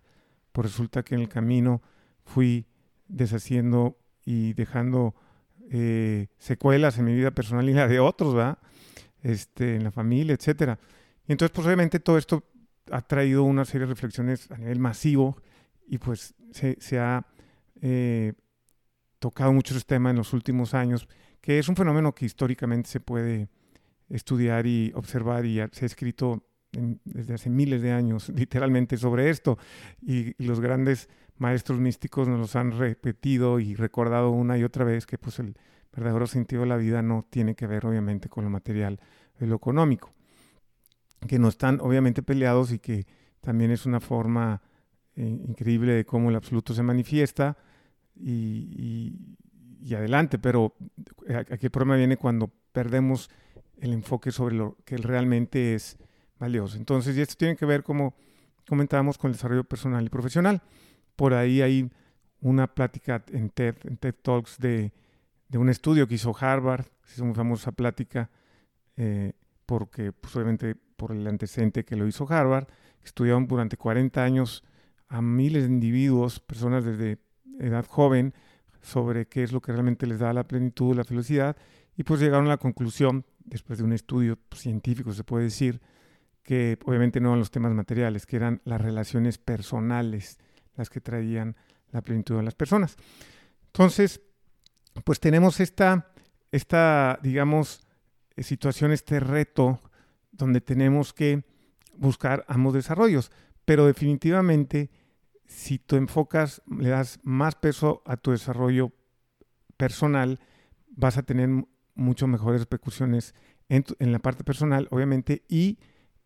pues 0.51 0.67
resulta 0.67 1.05
que 1.05 1.15
en 1.15 1.21
el 1.21 1.29
camino 1.29 1.81
fui 2.25 2.67
deshaciendo 3.07 3.97
y 4.25 4.55
dejando 4.55 5.15
eh, 5.71 6.27
secuelas 6.39 6.99
en 6.99 7.05
mi 7.05 7.15
vida 7.15 7.31
personal 7.31 7.69
y 7.69 7.73
la 7.73 7.87
de 7.87 8.01
otros, 8.01 8.35
¿verdad? 8.35 8.59
Este, 9.23 9.77
en 9.77 9.85
la 9.85 9.93
familia, 9.93 10.35
etcétera. 10.35 10.81
Entonces, 11.31 11.53
pues 11.55 12.03
todo 12.03 12.19
esto 12.19 12.43
ha 12.91 13.03
traído 13.03 13.45
una 13.45 13.65
serie 13.65 13.87
de 13.87 13.93
reflexiones 13.93 14.51
a 14.51 14.59
nivel 14.59 14.81
masivo 14.81 15.37
y 15.87 15.99
pues 15.99 16.35
se, 16.51 16.99
ha 16.99 17.25
eh, 17.81 18.33
tocado 19.21 19.53
muchos 19.53 19.87
temas 19.87 20.11
en 20.11 20.17
los 20.17 20.33
últimos 20.33 20.75
años, 20.75 21.07
que 21.41 21.61
es 21.61 21.69
un 21.69 21.77
fenómeno 21.77 22.17
que 22.17 22.27
históricamente 22.27 22.91
se 22.91 22.99
puede 22.99 23.49
estudiar 24.09 24.67
y 24.67 24.91
observar 24.97 25.47
y 25.47 25.63
se 25.71 25.85
ha 25.85 25.87
escrito 25.87 26.43
desde 27.05 27.35
hace 27.35 27.49
miles 27.49 27.81
de 27.81 27.93
años 27.93 28.29
literalmente 28.35 28.97
sobre 28.97 29.31
esto. 29.31 29.57
Y, 30.03 30.35
los 30.45 30.59
grandes 30.59 31.09
maestros 31.39 31.79
místicos 31.79 32.27
nos 32.27 32.41
los 32.41 32.57
han 32.57 32.77
repetido 32.77 33.61
y 33.61 33.77
recordado 33.77 34.31
una 34.31 34.59
y 34.59 34.65
otra 34.65 34.85
vez 34.85 35.07
que 35.07 35.17
pues 35.17 35.39
el 35.39 35.57
verdadero 35.93 36.27
sentido 36.27 36.63
de 36.63 36.69
la 36.69 36.77
vida 36.77 37.03
no 37.03 37.25
tiene 37.31 37.55
que 37.55 37.69
ver 37.69 37.87
obviamente 37.87 38.29
con 38.29 38.43
lo 38.43 38.51
material 38.51 38.99
lo 39.39 39.55
económico 39.55 40.13
que 41.27 41.39
no 41.39 41.49
están 41.49 41.81
obviamente 41.81 42.23
peleados 42.23 42.73
y 42.73 42.79
que 42.79 43.07
también 43.41 43.71
es 43.71 43.87
una 43.87 44.01
forma 44.01 44.63
eh, 45.17 45.25
increíble 45.25 45.93
de 45.93 46.05
cómo 46.05 46.31
el 46.31 46.37
absoluto 46.37 46.75
se 46.75 46.83
manifiesta 46.83 47.57
y, 48.15 49.37
adelante, 49.95 50.39
pero 50.39 50.77
aquí 51.51 51.67
el 51.67 51.71
problema 51.71 51.97
viene 51.97 52.17
cuando 52.17 52.51
perdemos 52.73 53.29
el 53.79 53.93
enfoque 53.93 54.31
sobre 54.31 54.55
lo 54.55 54.77
que 54.85 54.97
realmente 54.99 55.75
es 55.75 55.99
valioso. 56.39 56.77
Entonces, 56.77 57.17
y 57.17 57.21
esto 57.23 57.35
tiene 57.37 57.57
que 57.57 57.67
ver, 57.67 57.83
como 57.83 58.15
comentábamos, 58.69 59.19
con 59.19 59.31
el 59.31 59.37
desarrollo 59.37 59.65
personal 59.65 60.05
y 60.05 60.09
profesional. 60.09 60.63
Por 61.17 61.35
ahí 61.35 61.61
hay 61.61 61.91
una 62.41 62.67
plática 62.69 63.25
en 63.33 63.51
TED, 63.51 63.77
en 63.85 63.97
TED 63.97 64.15
Talks 64.23 64.59
de, 64.59 64.93
de 65.49 65.59
un 65.59 65.69
estudio 65.69 66.07
que 66.07 66.15
hizo 66.15 66.35
Harvard, 66.39 66.87
es 67.13 67.19
una 67.19 67.35
famosa 67.35 67.73
plática, 67.73 68.31
eh, 68.97 69.33
porque 69.67 70.13
pues, 70.13 70.35
obviamente 70.37 70.77
por 71.01 71.13
el 71.13 71.27
antecedente 71.27 71.87
que 71.87 71.97
lo 71.97 72.07
hizo 72.07 72.31
Harvard, 72.31 72.67
estudiaron 73.03 73.47
durante 73.47 73.79
40 73.79 74.23
años 74.23 74.63
a 75.09 75.23
miles 75.23 75.63
de 75.63 75.71
individuos, 75.71 76.41
personas 76.41 76.85
desde 76.85 77.17
edad 77.59 77.87
joven, 77.87 78.35
sobre 78.83 79.27
qué 79.27 79.43
es 79.43 79.51
lo 79.51 79.63
que 79.63 79.73
realmente 79.73 80.07
les 80.07 80.19
da 80.19 80.35
la 80.35 80.45
plenitud, 80.45 80.95
la 80.95 81.05
felicidad, 81.05 81.57
y 81.97 82.05
pues 82.05 82.21
llegaron 82.21 82.45
a 82.47 82.51
la 82.51 82.57
conclusión, 82.59 83.25
después 83.47 83.79
de 83.79 83.85
un 83.87 83.95
estudio 83.95 84.39
científico 84.55 85.15
se 85.15 85.25
puede 85.25 85.45
decir, 85.45 85.81
que 86.43 86.79
obviamente 86.85 87.19
no 87.19 87.31
eran 87.31 87.39
los 87.39 87.51
temas 87.51 87.73
materiales, 87.73 88.27
que 88.27 88.37
eran 88.37 88.61
las 88.65 88.79
relaciones 88.79 89.39
personales 89.39 90.39
las 90.77 90.91
que 90.91 91.01
traían 91.01 91.57
la 91.93 92.03
plenitud 92.03 92.37
de 92.37 92.43
las 92.43 92.55
personas. 92.55 92.97
Entonces, 93.69 94.21
pues 95.05 95.19
tenemos 95.19 95.61
esta, 95.61 96.13
esta 96.53 97.19
digamos, 97.23 97.87
situación, 98.37 98.93
este 98.93 99.19
reto 99.19 99.81
donde 100.41 100.61
tenemos 100.61 101.13
que 101.13 101.45
buscar 101.97 102.45
ambos 102.49 102.75
desarrollos. 102.75 103.31
Pero 103.65 103.87
definitivamente, 103.87 104.91
si 105.47 105.79
tú 105.79 105.97
enfocas, 105.97 106.63
le 106.67 106.89
das 106.89 107.21
más 107.23 107.55
peso 107.55 108.03
a 108.07 108.17
tu 108.17 108.33
desarrollo 108.33 108.93
personal, 109.77 110.41
vas 110.89 111.17
a 111.19 111.23
tener 111.23 111.49
mucho 111.95 112.27
mejores 112.27 112.63
repercusiones 112.63 113.35
en, 113.69 113.85
la 114.13 114.19
parte 114.19 114.43
personal, 114.43 114.89
obviamente, 114.91 115.45
y 115.49 115.79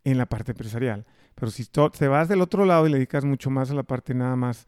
en 0.04 0.18
la 0.18 0.26
parte 0.26 0.52
empresarial. 0.52 1.06
Pero 1.35 1.50
si 1.50 1.66
te 1.66 2.09
vas 2.09 2.28
del 2.28 2.40
otro 2.40 2.64
lado 2.64 2.87
y 2.87 2.90
le 2.90 2.97
dedicas 2.97 3.25
mucho 3.25 3.50
más 3.50 3.71
a 3.71 3.75
la 3.75 3.83
parte 3.83 4.14
nada 4.14 4.37
más 4.37 4.66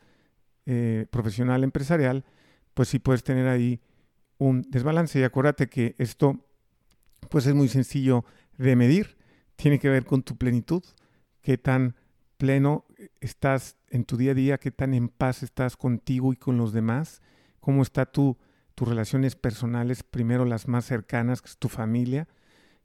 eh, 0.66 1.06
profesional, 1.10 1.64
empresarial, 1.64 2.24
pues 2.74 2.88
sí 2.88 2.98
puedes 2.98 3.24
tener 3.24 3.48
ahí 3.48 3.80
un 4.38 4.62
desbalance. 4.68 5.18
Y 5.18 5.22
acuérdate 5.22 5.68
que 5.68 5.94
esto, 5.98 6.44
pues 7.30 7.46
es 7.46 7.54
muy 7.54 7.68
sencillo 7.68 8.24
de 8.58 8.76
medir 8.76 9.16
tiene 9.56 9.78
que 9.78 9.88
ver 9.88 10.04
con 10.04 10.22
tu 10.22 10.36
plenitud, 10.36 10.82
qué 11.42 11.58
tan 11.58 11.96
pleno 12.36 12.84
estás 13.20 13.76
en 13.88 14.04
tu 14.04 14.16
día 14.16 14.32
a 14.32 14.34
día, 14.34 14.58
qué 14.58 14.70
tan 14.70 14.94
en 14.94 15.08
paz 15.08 15.42
estás 15.42 15.76
contigo 15.76 16.32
y 16.32 16.36
con 16.36 16.58
los 16.58 16.72
demás, 16.72 17.22
cómo 17.60 17.82
está 17.82 18.06
tu, 18.06 18.36
tus 18.74 18.88
relaciones 18.88 19.36
personales, 19.36 20.02
primero 20.02 20.44
las 20.44 20.68
más 20.68 20.84
cercanas, 20.84 21.40
que 21.40 21.48
es 21.48 21.56
tu 21.56 21.68
familia, 21.68 22.28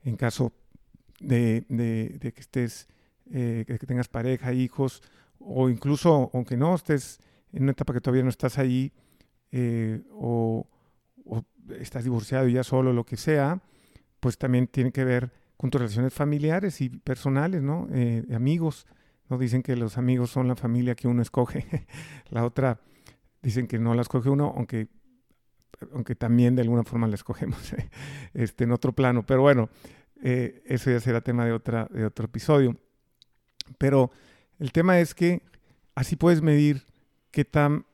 en 0.03 0.15
caso 0.15 0.53
de, 1.19 1.65
que 2.19 2.41
estés, 2.41 2.87
eh, 3.31 3.65
que 3.67 3.85
tengas 3.85 4.07
pareja, 4.07 4.53
hijos, 4.53 5.03
o 5.37 5.69
incluso, 5.69 6.31
aunque 6.33 6.57
no 6.57 6.73
estés 6.75 7.19
en 7.51 7.63
una 7.63 7.73
etapa 7.73 7.93
que 7.93 8.01
todavía 8.01 8.23
no 8.23 8.29
estás 8.29 8.57
ahí, 8.57 8.93
eh, 9.51 10.01
o, 10.13 10.67
o, 11.25 11.43
estás 11.79 12.03
divorciado 12.03 12.47
y 12.47 12.53
ya 12.53 12.63
solo, 12.63 12.93
lo 12.93 13.03
que 13.03 13.17
sea, 13.17 13.61
pues 14.19 14.37
también 14.37 14.67
tiene 14.67 14.91
que 14.91 15.03
ver 15.03 15.40
con 15.61 15.69
tus 15.69 15.79
relaciones 15.79 16.11
familiares 16.11 16.81
y 16.81 16.89
personales, 16.89 17.61
¿no? 17.61 17.87
Eh, 17.91 18.25
amigos, 18.33 18.87
¿no? 19.29 19.37
Dicen 19.37 19.61
que 19.61 19.75
los 19.75 19.99
amigos 19.99 20.31
son 20.31 20.47
la 20.47 20.55
familia 20.55 20.95
que 20.95 21.07
uno 21.07 21.21
escoge. 21.21 21.85
la 22.31 22.43
otra 22.45 22.81
dicen 23.43 23.67
que 23.67 23.77
no 23.77 23.93
la 23.93 24.01
escoge 24.01 24.31
uno, 24.31 24.55
aunque, 24.57 24.87
aunque 25.93 26.15
también 26.15 26.55
de 26.55 26.63
alguna 26.63 26.83
forma 26.83 27.05
la 27.05 27.13
escogemos 27.13 27.59
este, 28.33 28.63
en 28.63 28.71
otro 28.71 28.93
plano. 28.93 29.23
Pero 29.23 29.43
bueno, 29.43 29.69
eh, 30.23 30.63
eso 30.65 30.89
ya 30.89 30.99
será 30.99 31.21
tema 31.21 31.45
de, 31.45 31.51
otra, 31.51 31.87
de 31.91 32.05
otro 32.05 32.25
episodio. 32.25 32.75
Pero 33.77 34.09
el 34.57 34.71
tema 34.71 34.99
es 34.99 35.13
que 35.13 35.43
así 35.93 36.15
puedes 36.15 36.41
medir 36.41 36.87
qué 37.29 37.45
tanto 37.45 37.85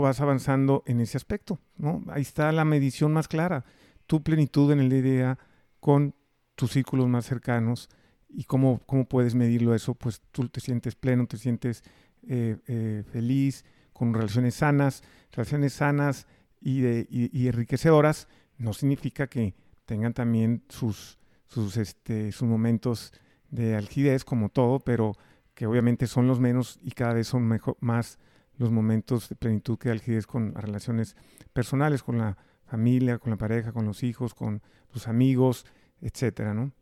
vas 0.00 0.20
avanzando 0.20 0.84
en 0.86 1.00
ese 1.00 1.16
aspecto, 1.16 1.58
¿no? 1.76 2.04
Ahí 2.06 2.22
está 2.22 2.52
la 2.52 2.64
medición 2.64 3.12
más 3.12 3.26
clara. 3.26 3.64
Tu 4.06 4.22
plenitud 4.22 4.70
en 4.70 4.78
el 4.78 4.90
día 4.90 4.98
a 5.00 5.02
día 5.02 5.38
con 5.80 6.14
tus 6.54 6.72
círculos 6.72 7.08
más 7.08 7.26
cercanos 7.26 7.88
y 8.28 8.44
cómo, 8.44 8.80
cómo 8.86 9.06
puedes 9.06 9.34
medirlo 9.34 9.74
eso, 9.74 9.94
pues 9.94 10.20
tú 10.32 10.48
te 10.48 10.60
sientes 10.60 10.94
pleno, 10.94 11.26
te 11.26 11.36
sientes 11.36 11.82
eh, 12.26 12.56
eh, 12.66 13.04
feliz, 13.12 13.64
con 13.92 14.12
relaciones 14.12 14.56
sanas, 14.56 15.02
relaciones 15.32 15.74
sanas 15.74 16.26
y, 16.60 16.80
de, 16.80 17.06
y, 17.10 17.46
enriquecedoras, 17.46 18.28
no 18.58 18.72
significa 18.72 19.28
que 19.28 19.54
tengan 19.86 20.14
también 20.14 20.64
sus, 20.68 21.18
sus, 21.46 21.76
este, 21.76 22.32
sus 22.32 22.48
momentos 22.48 23.12
de 23.50 23.76
algidez 23.76 24.24
como 24.24 24.48
todo, 24.48 24.80
pero 24.80 25.16
que 25.54 25.66
obviamente 25.66 26.06
son 26.08 26.26
los 26.26 26.40
menos 26.40 26.80
y 26.82 26.90
cada 26.90 27.14
vez 27.14 27.28
son 27.28 27.46
mejor, 27.46 27.76
más 27.80 28.18
los 28.56 28.70
momentos 28.70 29.28
de 29.28 29.36
plenitud 29.36 29.78
que 29.78 29.88
de 29.88 29.94
algidez 29.94 30.26
con 30.26 30.54
las 30.54 30.64
relaciones 30.64 31.16
personales, 31.52 32.02
con 32.02 32.18
la 32.18 32.36
familia, 32.64 33.18
con 33.18 33.30
la 33.30 33.36
pareja, 33.36 33.72
con 33.72 33.84
los 33.84 34.02
hijos, 34.02 34.34
con 34.34 34.62
tus 34.90 35.06
amigos, 35.06 35.66
etcétera, 36.00 36.54
¿no? 36.54 36.72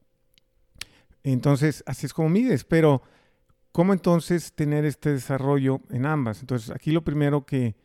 Entonces, 1.22 1.84
así 1.86 2.06
es 2.06 2.14
como 2.14 2.28
mides, 2.28 2.64
pero 2.64 3.02
¿cómo 3.70 3.92
entonces 3.92 4.52
tener 4.52 4.84
este 4.84 5.12
desarrollo 5.12 5.80
en 5.90 6.06
ambas? 6.06 6.40
Entonces, 6.40 6.70
aquí 6.70 6.90
lo 6.90 7.02
primero 7.04 7.46
que, 7.46 7.76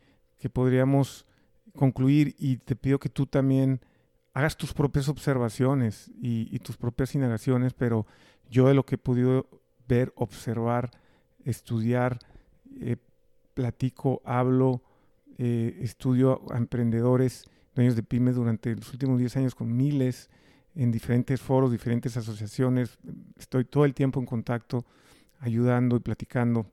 podríamos 0.52 1.26
concluir, 1.74 2.34
y 2.38 2.56
te 2.58 2.74
pido 2.74 2.98
que 2.98 3.08
tú 3.08 3.26
también 3.26 3.80
hagas 4.34 4.56
tus 4.56 4.72
propias 4.72 5.08
observaciones 5.08 6.10
y, 6.20 6.58
tus 6.60 6.76
propias 6.76 7.14
indagaciones, 7.14 7.74
pero 7.74 8.06
yo 8.50 8.68
de 8.68 8.74
lo 8.74 8.84
que 8.84 8.96
he 8.96 8.98
podido 8.98 9.48
ver, 9.86 10.12
observar, 10.16 10.90
estudiar, 11.44 12.18
eh, 12.80 12.96
platico, 13.54 14.22
hablo, 14.24 14.82
eh, 15.38 15.78
estudio 15.82 16.42
a 16.52 16.56
emprendedores, 16.56 17.44
dueños 17.74 17.94
de 17.94 18.02
pymes 18.02 18.34
durante 18.34 18.74
los 18.74 18.92
últimos 18.92 19.18
10 19.18 19.36
años 19.36 19.54
con 19.54 19.76
miles 19.76 20.30
en 20.74 20.92
diferentes 20.92 21.40
foros, 21.40 21.72
diferentes 21.72 22.16
asociaciones. 22.16 22.98
Estoy 23.38 23.64
todo 23.64 23.84
el 23.84 23.94
tiempo 23.94 24.20
en 24.20 24.26
contacto, 24.26 24.84
ayudando 25.40 25.96
y 25.96 26.00
platicando 26.00 26.66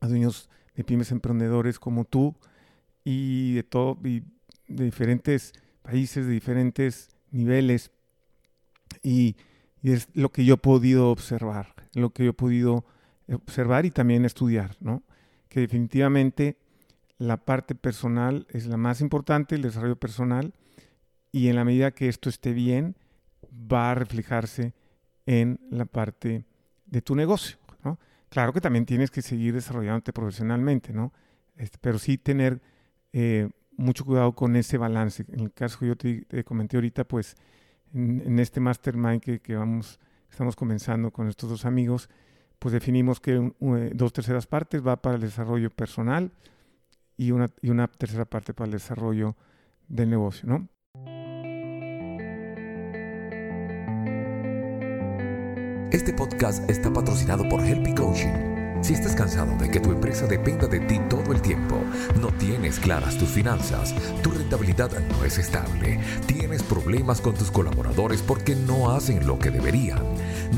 a 0.00 0.08
dueños 0.08 0.48
de 0.74 0.84
pymes 0.84 1.10
emprendedores 1.10 1.78
como 1.78 2.04
tú 2.04 2.36
y 3.04 3.54
de 3.54 3.62
todo 3.62 3.98
y 4.04 4.22
de 4.68 4.84
diferentes 4.84 5.52
países, 5.82 6.26
de 6.26 6.32
diferentes 6.32 7.08
niveles. 7.30 7.90
Y, 9.02 9.36
es 9.82 10.08
lo 10.12 10.30
que 10.30 10.44
yo 10.44 10.54
he 10.54 10.58
podido 10.58 11.10
observar, 11.10 11.74
lo 11.94 12.10
que 12.10 12.24
yo 12.24 12.30
he 12.30 12.34
podido 12.34 12.84
observar 13.32 13.86
y 13.86 13.90
también 13.90 14.24
estudiar, 14.24 14.76
¿no? 14.80 15.02
Que 15.48 15.60
definitivamente 15.60 16.58
la 17.16 17.36
parte 17.38 17.74
personal 17.74 18.46
es 18.50 18.66
la 18.66 18.76
más 18.76 19.00
importante, 19.00 19.54
el 19.54 19.62
desarrollo 19.62 19.96
personal, 19.96 20.52
y 21.32 21.48
en 21.48 21.56
la 21.56 21.64
medida 21.64 21.90
que 21.90 22.08
esto 22.08 22.28
esté 22.28 22.52
bien, 22.52 22.96
va 23.52 23.90
a 23.90 23.94
reflejarse 23.94 24.74
en 25.26 25.60
la 25.70 25.84
parte 25.84 26.44
de 26.86 27.02
tu 27.02 27.14
negocio. 27.14 27.58
¿no? 27.84 27.98
Claro 28.28 28.52
que 28.52 28.60
también 28.60 28.86
tienes 28.86 29.10
que 29.10 29.22
seguir 29.22 29.54
desarrollándote 29.54 30.12
profesionalmente, 30.12 30.92
¿no? 30.92 31.12
Este, 31.56 31.78
pero 31.80 31.98
sí 31.98 32.18
tener 32.18 32.60
eh, 33.12 33.48
mucho 33.76 34.04
cuidado 34.04 34.34
con 34.34 34.56
ese 34.56 34.78
balance. 34.78 35.24
En 35.28 35.40
el 35.40 35.52
caso 35.52 35.78
que 35.78 35.86
yo 35.86 35.96
te, 35.96 36.44
comenté 36.44 36.76
ahorita, 36.76 37.04
pues 37.04 37.36
en, 37.92 38.38
este 38.38 38.60
mastermind 38.60 39.20
que, 39.20 39.40
que, 39.40 39.56
vamos, 39.56 39.98
estamos 40.30 40.56
comenzando 40.56 41.10
con 41.10 41.28
estos 41.28 41.50
dos 41.50 41.64
amigos, 41.64 42.08
pues 42.58 42.72
definimos 42.72 43.20
que 43.20 43.52
dos 43.94 44.12
terceras 44.12 44.46
partes 44.46 44.86
va 44.86 45.00
para 45.00 45.16
el 45.16 45.20
desarrollo 45.20 45.70
personal 45.70 46.32
y 47.16 47.30
una, 47.30 47.48
y 47.62 47.70
una 47.70 47.86
tercera 47.88 48.24
parte 48.24 48.52
para 48.52 48.66
el 48.66 48.72
desarrollo 48.72 49.36
del 49.88 50.10
negocio, 50.10 50.48
¿no? 50.48 50.68
Este 55.90 56.12
podcast 56.12 56.68
está 56.68 56.92
patrocinado 56.92 57.48
por 57.48 57.64
Helpy 57.64 57.94
Coaching 57.94 58.57
si 58.80 58.94
estás 58.94 59.14
cansado 59.14 59.56
de 59.56 59.70
que 59.70 59.80
tu 59.80 59.90
empresa 59.90 60.26
dependa 60.26 60.66
de 60.66 60.80
ti 60.80 61.00
todo 61.08 61.32
el 61.32 61.42
tiempo, 61.42 61.80
no 62.20 62.28
tienes 62.28 62.78
claras 62.78 63.16
tus 63.18 63.28
finanzas, 63.28 63.94
tu 64.22 64.30
rentabilidad 64.30 64.90
no 65.00 65.24
es 65.24 65.38
estable, 65.38 66.00
tienes 66.26 66.62
problemas 66.62 67.20
con 67.20 67.34
tus 67.34 67.50
colaboradores 67.50 68.22
porque 68.22 68.54
no 68.54 68.90
hacen 68.90 69.26
lo 69.26 69.38
que 69.38 69.50
deberían, 69.50 70.02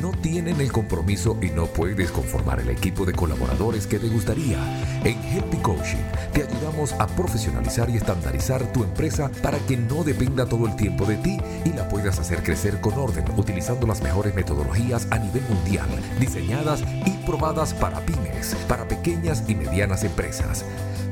no 0.00 0.12
tienen 0.12 0.60
el 0.60 0.72
compromiso 0.72 1.38
y 1.42 1.50
no 1.50 1.66
puedes 1.66 2.10
conformar 2.10 2.60
el 2.60 2.70
equipo 2.70 3.04
de 3.04 3.12
colaboradores 3.12 3.86
que 3.86 3.98
te 3.98 4.08
gustaría, 4.08 4.58
en 5.04 5.18
Helpy 5.22 5.56
Coaching 5.58 5.98
te 6.32 6.42
ayudamos 6.44 6.92
a 6.92 7.06
profesionalizar 7.06 7.90
y 7.90 7.96
estandarizar 7.96 8.62
tu 8.72 8.84
empresa 8.84 9.30
para 9.42 9.58
que 9.58 9.76
no 9.76 10.04
dependa 10.04 10.46
todo 10.46 10.66
el 10.66 10.76
tiempo 10.76 11.04
de 11.04 11.16
ti 11.16 11.38
y 11.64 11.72
la 11.72 11.88
puedas 11.88 12.18
hacer 12.18 12.42
crecer 12.42 12.80
con 12.80 12.94
orden 12.94 13.24
utilizando 13.36 13.86
las 13.86 14.02
mejores 14.02 14.34
metodologías 14.34 15.06
a 15.10 15.18
nivel 15.18 15.42
mundial, 15.48 15.88
diseñadas 16.18 16.82
y 17.06 17.10
probadas 17.26 17.74
para 17.74 18.00
pymes, 18.10 18.56
para 18.68 18.86
pequeñas 18.88 19.44
y 19.48 19.54
medianas 19.54 20.04
empresas. 20.04 20.64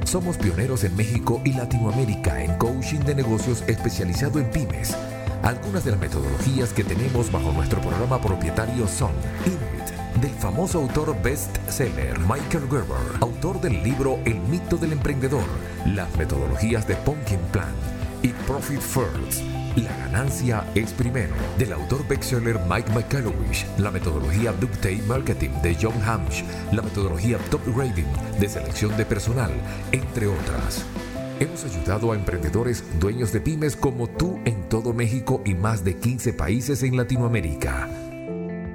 Somos 0.04 0.36
pioneros 0.36 0.84
en 0.84 0.96
México 0.96 1.40
y 1.44 1.52
Latinoamérica 1.52 2.42
en 2.42 2.54
coaching 2.54 3.00
de 3.00 3.14
negocios 3.14 3.62
especializado 3.66 4.38
en 4.38 4.50
pymes. 4.50 4.96
Algunas 5.42 5.84
de 5.84 5.92
las 5.92 6.00
metodologías 6.00 6.72
que 6.72 6.84
tenemos 6.84 7.30
bajo 7.30 7.52
nuestro 7.52 7.80
programa 7.80 8.20
propietario 8.20 8.88
son 8.88 9.12
INMIT, 9.46 10.20
del 10.20 10.34
famoso 10.40 10.80
autor 10.80 11.14
bestseller 11.22 12.18
Michael 12.20 12.68
Gerber, 12.68 13.20
autor 13.20 13.60
del 13.60 13.82
libro 13.82 14.18
El 14.24 14.40
mito 14.40 14.76
del 14.76 14.92
emprendedor, 14.92 15.44
las 15.86 16.14
metodologías 16.16 16.88
de 16.88 16.96
Pumpkin 16.96 17.40
Plan 17.52 17.72
y 18.22 18.28
Profit 18.28 18.80
First 18.80 19.57
la 19.82 19.96
ganancia 19.96 20.64
es 20.74 20.92
primero, 20.92 21.34
del 21.58 21.72
autor 21.72 22.06
bestseller 22.08 22.58
Mike 22.68 22.90
McCallowish, 22.92 23.66
la 23.78 23.90
metodología 23.90 24.52
Ductate 24.52 25.02
Marketing 25.06 25.50
de 25.62 25.76
John 25.80 26.00
Hamsh, 26.04 26.42
la 26.72 26.82
metodología 26.82 27.38
Top 27.50 27.60
Grading 27.66 28.06
de 28.40 28.48
selección 28.48 28.96
de 28.96 29.04
personal, 29.04 29.50
entre 29.92 30.26
otras. 30.26 30.84
Hemos 31.40 31.64
ayudado 31.64 32.12
a 32.12 32.16
emprendedores 32.16 32.82
dueños 32.98 33.32
de 33.32 33.40
pymes 33.40 33.76
como 33.76 34.08
tú 34.08 34.40
en 34.44 34.68
todo 34.68 34.92
México 34.92 35.42
y 35.44 35.54
más 35.54 35.84
de 35.84 35.96
15 35.96 36.32
países 36.32 36.82
en 36.82 36.96
Latinoamérica. 36.96 37.88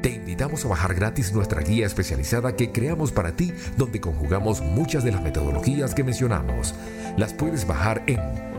Te 0.01 0.11
invitamos 0.11 0.63
a 0.65 0.69
bajar 0.69 0.93
gratis 0.95 1.33
nuestra 1.33 1.61
guía 1.61 1.85
especializada 1.85 2.55
que 2.55 2.71
creamos 2.71 3.11
para 3.11 3.35
ti 3.35 3.53
donde 3.77 3.99
conjugamos 3.99 4.61
muchas 4.61 5.03
de 5.03 5.11
las 5.11 5.21
metodologías 5.21 5.93
que 5.93 6.03
mencionamos. 6.03 6.75
Las 7.17 7.33
puedes 7.33 7.67
bajar 7.67 8.03
en 8.07 8.19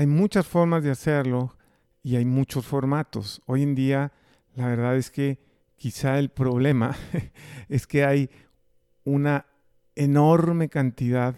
hay 0.00 0.06
muchas 0.06 0.46
formas 0.46 0.82
de 0.82 0.90
hacerlo 0.90 1.54
y 2.02 2.16
hay 2.16 2.24
muchos 2.24 2.64
formatos. 2.64 3.42
Hoy 3.44 3.62
en 3.62 3.74
día, 3.74 4.12
la 4.54 4.66
verdad 4.66 4.96
es 4.96 5.10
que 5.10 5.38
quizá 5.76 6.18
el 6.18 6.30
problema 6.30 6.96
es 7.68 7.86
que 7.86 8.06
hay 8.06 8.30
una 9.04 9.44
enorme 9.94 10.70
cantidad 10.70 11.34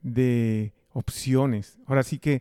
de 0.00 0.72
opciones. 0.94 1.78
Ahora 1.84 2.02
sí 2.02 2.18
que, 2.18 2.40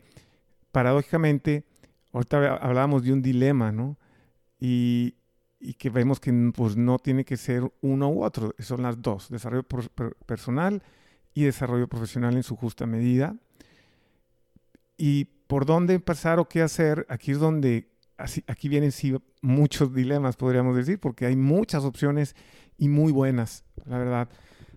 paradójicamente, 0.71 1.65
ahorita 2.13 2.55
hablábamos 2.55 3.03
de 3.03 3.11
un 3.11 3.21
dilema, 3.21 3.73
¿no? 3.73 3.97
Y, 4.57 5.15
que 5.77 5.89
vemos 5.89 6.21
que 6.21 6.31
pues, 6.55 6.77
no 6.77 6.97
tiene 6.97 7.25
que 7.25 7.35
ser 7.35 7.69
uno 7.81 8.09
u 8.09 8.23
otro, 8.23 8.55
son 8.59 8.83
las 8.83 9.01
dos, 9.01 9.27
desarrollo 9.27 9.67
personal 10.25 10.81
y 11.33 11.43
desarrollo 11.43 11.89
profesional 11.89 12.37
en 12.37 12.43
su 12.43 12.55
justa 12.55 12.85
medida. 12.85 13.35
Y 14.97 15.27
por 15.51 15.65
dónde 15.65 15.99
pasar 15.99 16.39
o 16.39 16.47
qué 16.47 16.61
hacer, 16.61 17.05
aquí 17.09 17.31
es 17.31 17.37
donde, 17.37 17.89
aquí 18.47 18.69
vienen 18.69 18.93
sí 18.93 19.13
muchos 19.41 19.93
dilemas, 19.93 20.37
podríamos 20.37 20.77
decir, 20.77 20.97
porque 20.97 21.25
hay 21.25 21.35
muchas 21.35 21.83
opciones 21.83 22.37
y 22.77 22.87
muy 22.87 23.11
buenas, 23.11 23.65
la 23.83 23.97
verdad. 23.97 24.29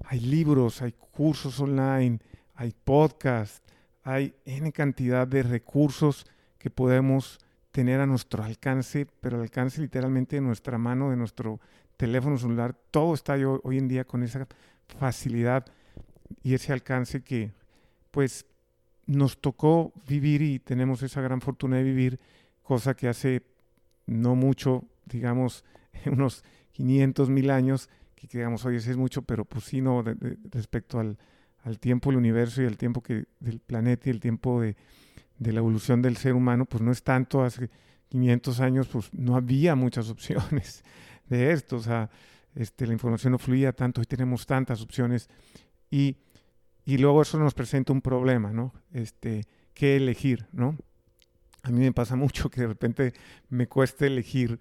Hay 0.02 0.18
libros, 0.18 0.82
hay 0.82 0.90
cursos 0.90 1.60
online, 1.60 2.18
hay 2.56 2.74
podcasts, 2.82 3.62
hay 4.02 4.34
N 4.46 4.72
cantidad 4.72 5.28
de 5.28 5.44
recursos 5.44 6.26
que 6.58 6.70
podemos 6.70 7.38
tener 7.70 8.00
a 8.00 8.06
nuestro 8.06 8.42
alcance, 8.42 9.06
pero 9.20 9.36
al 9.36 9.42
alcance 9.42 9.80
literalmente 9.80 10.34
de 10.34 10.42
nuestra 10.42 10.76
mano, 10.76 11.10
de 11.10 11.16
nuestro 11.16 11.60
teléfono 11.96 12.36
celular. 12.36 12.74
Todo 12.90 13.14
está 13.14 13.36
hoy 13.62 13.78
en 13.78 13.86
día 13.86 14.02
con 14.02 14.24
esa 14.24 14.48
facilidad 14.98 15.66
y 16.42 16.54
ese 16.54 16.72
alcance 16.72 17.22
que, 17.22 17.52
pues, 18.10 18.44
nos 19.06 19.38
tocó 19.40 19.92
vivir 20.06 20.42
y 20.42 20.58
tenemos 20.58 21.02
esa 21.02 21.20
gran 21.20 21.40
fortuna 21.40 21.76
de 21.76 21.82
vivir, 21.82 22.20
cosa 22.62 22.94
que 22.94 23.08
hace 23.08 23.42
no 24.06 24.34
mucho, 24.34 24.84
digamos, 25.06 25.64
unos 26.06 26.44
500 26.72 27.30
mil 27.30 27.50
años, 27.50 27.88
que 28.14 28.26
digamos, 28.38 28.64
hoy 28.64 28.76
es 28.76 28.96
mucho, 28.96 29.22
pero 29.22 29.44
pues 29.44 29.64
sí, 29.64 29.80
no, 29.80 30.02
respecto 30.50 30.98
al, 30.98 31.18
tiempo 31.78 32.10
del 32.10 32.18
universo 32.18 32.62
y 32.62 32.66
al 32.66 32.76
tiempo 32.76 33.02
del 33.40 33.58
planeta 33.60 34.08
y 34.08 34.12
el 34.12 34.20
tiempo 34.20 34.60
de, 34.60 34.76
la 35.38 35.58
evolución 35.58 36.02
del 36.02 36.16
ser 36.16 36.34
humano, 36.34 36.64
pues 36.64 36.82
no 36.82 36.92
es 36.92 37.02
tanto, 37.02 37.42
hace 37.42 37.70
500 38.08 38.60
años 38.60 38.88
pues 38.88 39.12
no 39.12 39.36
había 39.36 39.74
muchas 39.74 40.10
opciones 40.10 40.82
de 41.28 41.52
esto, 41.52 41.76
o 41.76 41.80
sea, 41.80 42.10
este, 42.54 42.86
la 42.86 42.92
información 42.92 43.32
no 43.32 43.38
fluía 43.38 43.72
tanto, 43.72 44.00
hoy 44.00 44.06
tenemos 44.06 44.46
tantas 44.46 44.80
opciones. 44.80 45.28
Y 45.90 46.16
y 46.84 46.98
luego 46.98 47.22
eso 47.22 47.38
nos 47.38 47.54
presenta 47.54 47.92
un 47.92 48.02
problema, 48.02 48.52
¿no? 48.52 48.72
Este, 48.92 49.46
¿qué 49.72 49.96
elegir, 49.96 50.46
no? 50.52 50.76
A 51.62 51.70
mí 51.70 51.80
me 51.80 51.92
pasa 51.92 52.16
mucho 52.16 52.50
que 52.50 52.60
de 52.62 52.66
repente 52.68 53.14
me 53.48 53.66
cuesta 53.66 54.06
elegir 54.06 54.60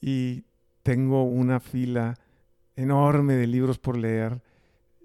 y 0.00 0.44
tengo 0.82 1.24
una 1.24 1.60
fila 1.60 2.18
enorme 2.76 3.34
de 3.34 3.46
libros 3.46 3.78
por 3.78 3.96
leer 3.96 4.42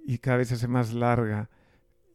y 0.06 0.18
cada 0.18 0.38
vez 0.38 0.50
se 0.50 0.56
hace 0.56 0.68
más 0.68 0.94
larga. 0.94 1.50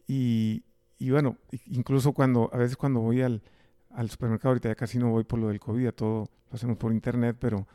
Y, 0.06 0.64
y 0.98 1.10
bueno, 1.10 1.38
incluso 1.66 2.12
cuando, 2.12 2.50
a 2.52 2.58
veces 2.58 2.76
cuando 2.76 3.00
voy 3.00 3.22
al, 3.22 3.42
al 3.90 4.10
supermercado, 4.10 4.50
ahorita 4.50 4.68
ya 4.68 4.74
casi 4.74 4.98
no 4.98 5.10
voy 5.10 5.24
por 5.24 5.38
lo 5.38 5.48
del 5.48 5.60
COVID, 5.60 5.90
todo 5.92 6.28
lo 6.50 6.54
hacemos 6.54 6.76
por 6.76 6.92
internet, 6.92 7.36
pero 7.38 7.66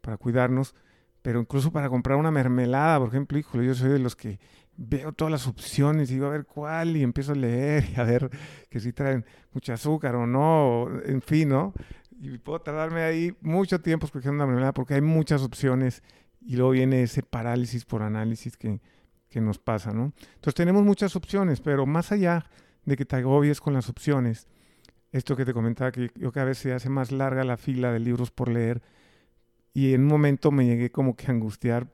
para 0.00 0.16
cuidarnos, 0.16 0.74
pero 1.22 1.40
incluso 1.40 1.70
para 1.70 1.88
comprar 1.88 2.18
una 2.18 2.30
mermelada, 2.30 2.98
por 2.98 3.08
ejemplo, 3.08 3.38
híjole, 3.38 3.66
yo 3.66 3.74
soy 3.74 3.90
de 3.90 3.98
los 3.98 4.16
que 4.16 4.38
veo 4.78 5.12
todas 5.12 5.32
las 5.32 5.46
opciones 5.48 6.10
y 6.10 6.14
digo 6.14 6.26
a 6.26 6.30
ver 6.30 6.46
cuál 6.46 6.96
y 6.96 7.02
empiezo 7.02 7.32
a 7.32 7.34
leer 7.34 7.84
y 7.90 8.00
a 8.00 8.04
ver 8.04 8.30
que 8.70 8.78
si 8.78 8.92
traen 8.92 9.26
mucho 9.52 9.72
azúcar 9.72 10.14
o 10.14 10.26
no, 10.26 10.88
en 11.04 11.20
fin, 11.20 11.48
¿no? 11.48 11.74
Y 12.20 12.38
puedo 12.38 12.60
tardarme 12.60 13.02
ahí 13.02 13.36
mucho 13.40 13.80
tiempo 13.80 14.06
escogiendo 14.06 14.36
una 14.36 14.46
mermelada 14.46 14.72
porque 14.72 14.94
hay 14.94 15.00
muchas 15.00 15.42
opciones 15.42 16.02
y 16.40 16.56
luego 16.56 16.70
viene 16.70 17.02
ese 17.02 17.22
parálisis 17.22 17.84
por 17.84 18.02
análisis 18.02 18.56
que, 18.56 18.80
que 19.28 19.40
nos 19.40 19.58
pasa, 19.58 19.92
¿no? 19.92 20.12
Entonces 20.34 20.54
tenemos 20.54 20.84
muchas 20.84 21.16
opciones, 21.16 21.60
pero 21.60 21.84
más 21.84 22.12
allá 22.12 22.46
de 22.84 22.96
que 22.96 23.04
te 23.04 23.16
agobies 23.16 23.60
con 23.60 23.74
las 23.74 23.88
opciones, 23.88 24.46
esto 25.10 25.36
que 25.36 25.44
te 25.44 25.52
comentaba, 25.52 25.90
que 25.90 26.12
yo 26.14 26.30
cada 26.30 26.46
vez 26.46 26.58
se 26.58 26.72
hace 26.72 26.88
más 26.88 27.10
larga 27.10 27.42
la 27.42 27.56
fila 27.56 27.92
de 27.92 27.98
libros 27.98 28.30
por 28.30 28.48
leer 28.48 28.80
y 29.74 29.92
en 29.92 30.02
un 30.02 30.08
momento 30.08 30.52
me 30.52 30.66
llegué 30.66 30.90
como 30.90 31.16
que 31.16 31.26
a 31.26 31.30
angustiar 31.30 31.88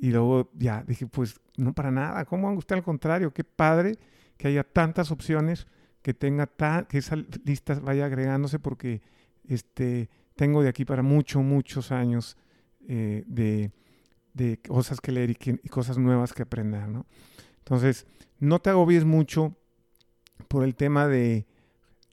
y 0.00 0.10
luego 0.10 0.50
ya 0.54 0.84
dije, 0.86 1.06
pues 1.06 1.40
no 1.56 1.72
para 1.72 1.90
nada, 1.90 2.24
¿cómo 2.24 2.48
angustiar? 2.48 2.78
Al 2.78 2.84
contrario, 2.84 3.32
qué 3.32 3.44
padre 3.44 3.98
que 4.36 4.48
haya 4.48 4.64
tantas 4.64 5.10
opciones, 5.10 5.66
que 6.02 6.14
tenga 6.14 6.46
que 6.88 6.98
esa 6.98 7.16
lista 7.44 7.74
vaya 7.80 8.06
agregándose 8.06 8.58
porque 8.58 9.02
este, 9.48 10.08
tengo 10.36 10.62
de 10.62 10.68
aquí 10.68 10.84
para 10.84 11.02
muchos, 11.02 11.42
muchos 11.42 11.90
años 11.90 12.36
eh, 12.86 13.24
de, 13.26 13.72
de, 14.34 14.58
cosas 14.58 15.00
que 15.00 15.12
leer 15.12 15.30
y, 15.30 15.68
cosas 15.68 15.98
nuevas 15.98 16.32
que 16.32 16.42
aprender, 16.42 16.88
¿no? 16.88 17.06
Entonces, 17.58 18.06
no 18.38 18.60
te 18.60 18.70
agobies 18.70 19.04
mucho 19.04 19.56
por 20.46 20.62
el 20.62 20.76
tema 20.76 21.08
de, 21.08 21.46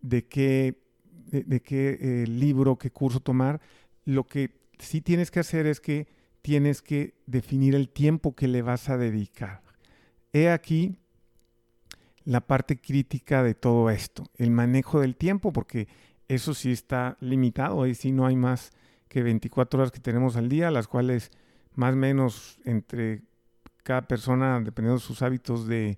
de 0.01 0.25
qué, 0.25 0.81
de, 1.27 1.61
qué 1.61 1.97
eh, 2.01 2.27
libro, 2.27 2.77
qué 2.77 2.89
curso 2.89 3.19
tomar. 3.19 3.61
Lo 4.05 4.23
que 4.23 4.55
sí 4.79 5.01
tienes 5.01 5.29
que 5.29 5.39
hacer 5.39 5.67
es 5.67 5.79
que 5.79 6.07
tienes 6.43 6.81
que 6.81 7.15
definir 7.25 7.73
el 7.73 7.89
tiempo 7.89 8.35
que 8.35 8.47
le 8.47 8.61
vas 8.61 8.89
a 8.89 8.97
dedicar. 8.97 9.63
He 10.33 10.49
aquí 10.49 10.99
la 12.25 12.41
parte 12.41 12.79
crítica 12.79 13.41
de 13.41 13.55
todo 13.55 13.89
esto, 13.89 14.25
el 14.37 14.51
manejo 14.51 14.99
del 14.99 15.15
tiempo, 15.15 15.51
porque 15.51 15.87
eso 16.27 16.53
sí 16.53 16.71
está 16.71 17.17
limitado, 17.21 17.81
ahí 17.81 17.95
sí 17.95 18.11
no 18.11 18.25
hay 18.25 18.35
más 18.35 18.71
que 19.07 19.23
24 19.23 19.79
horas 19.79 19.91
que 19.91 19.99
tenemos 19.99 20.35
al 20.35 20.49
día, 20.49 20.69
las 20.69 20.87
cuales 20.87 21.31
más 21.75 21.93
o 21.93 21.97
menos 21.97 22.59
entre 22.65 23.21
cada 23.83 24.01
persona, 24.01 24.59
dependiendo 24.59 24.99
de 24.99 25.05
sus 25.05 25.21
hábitos 25.21 25.65
de, 25.67 25.97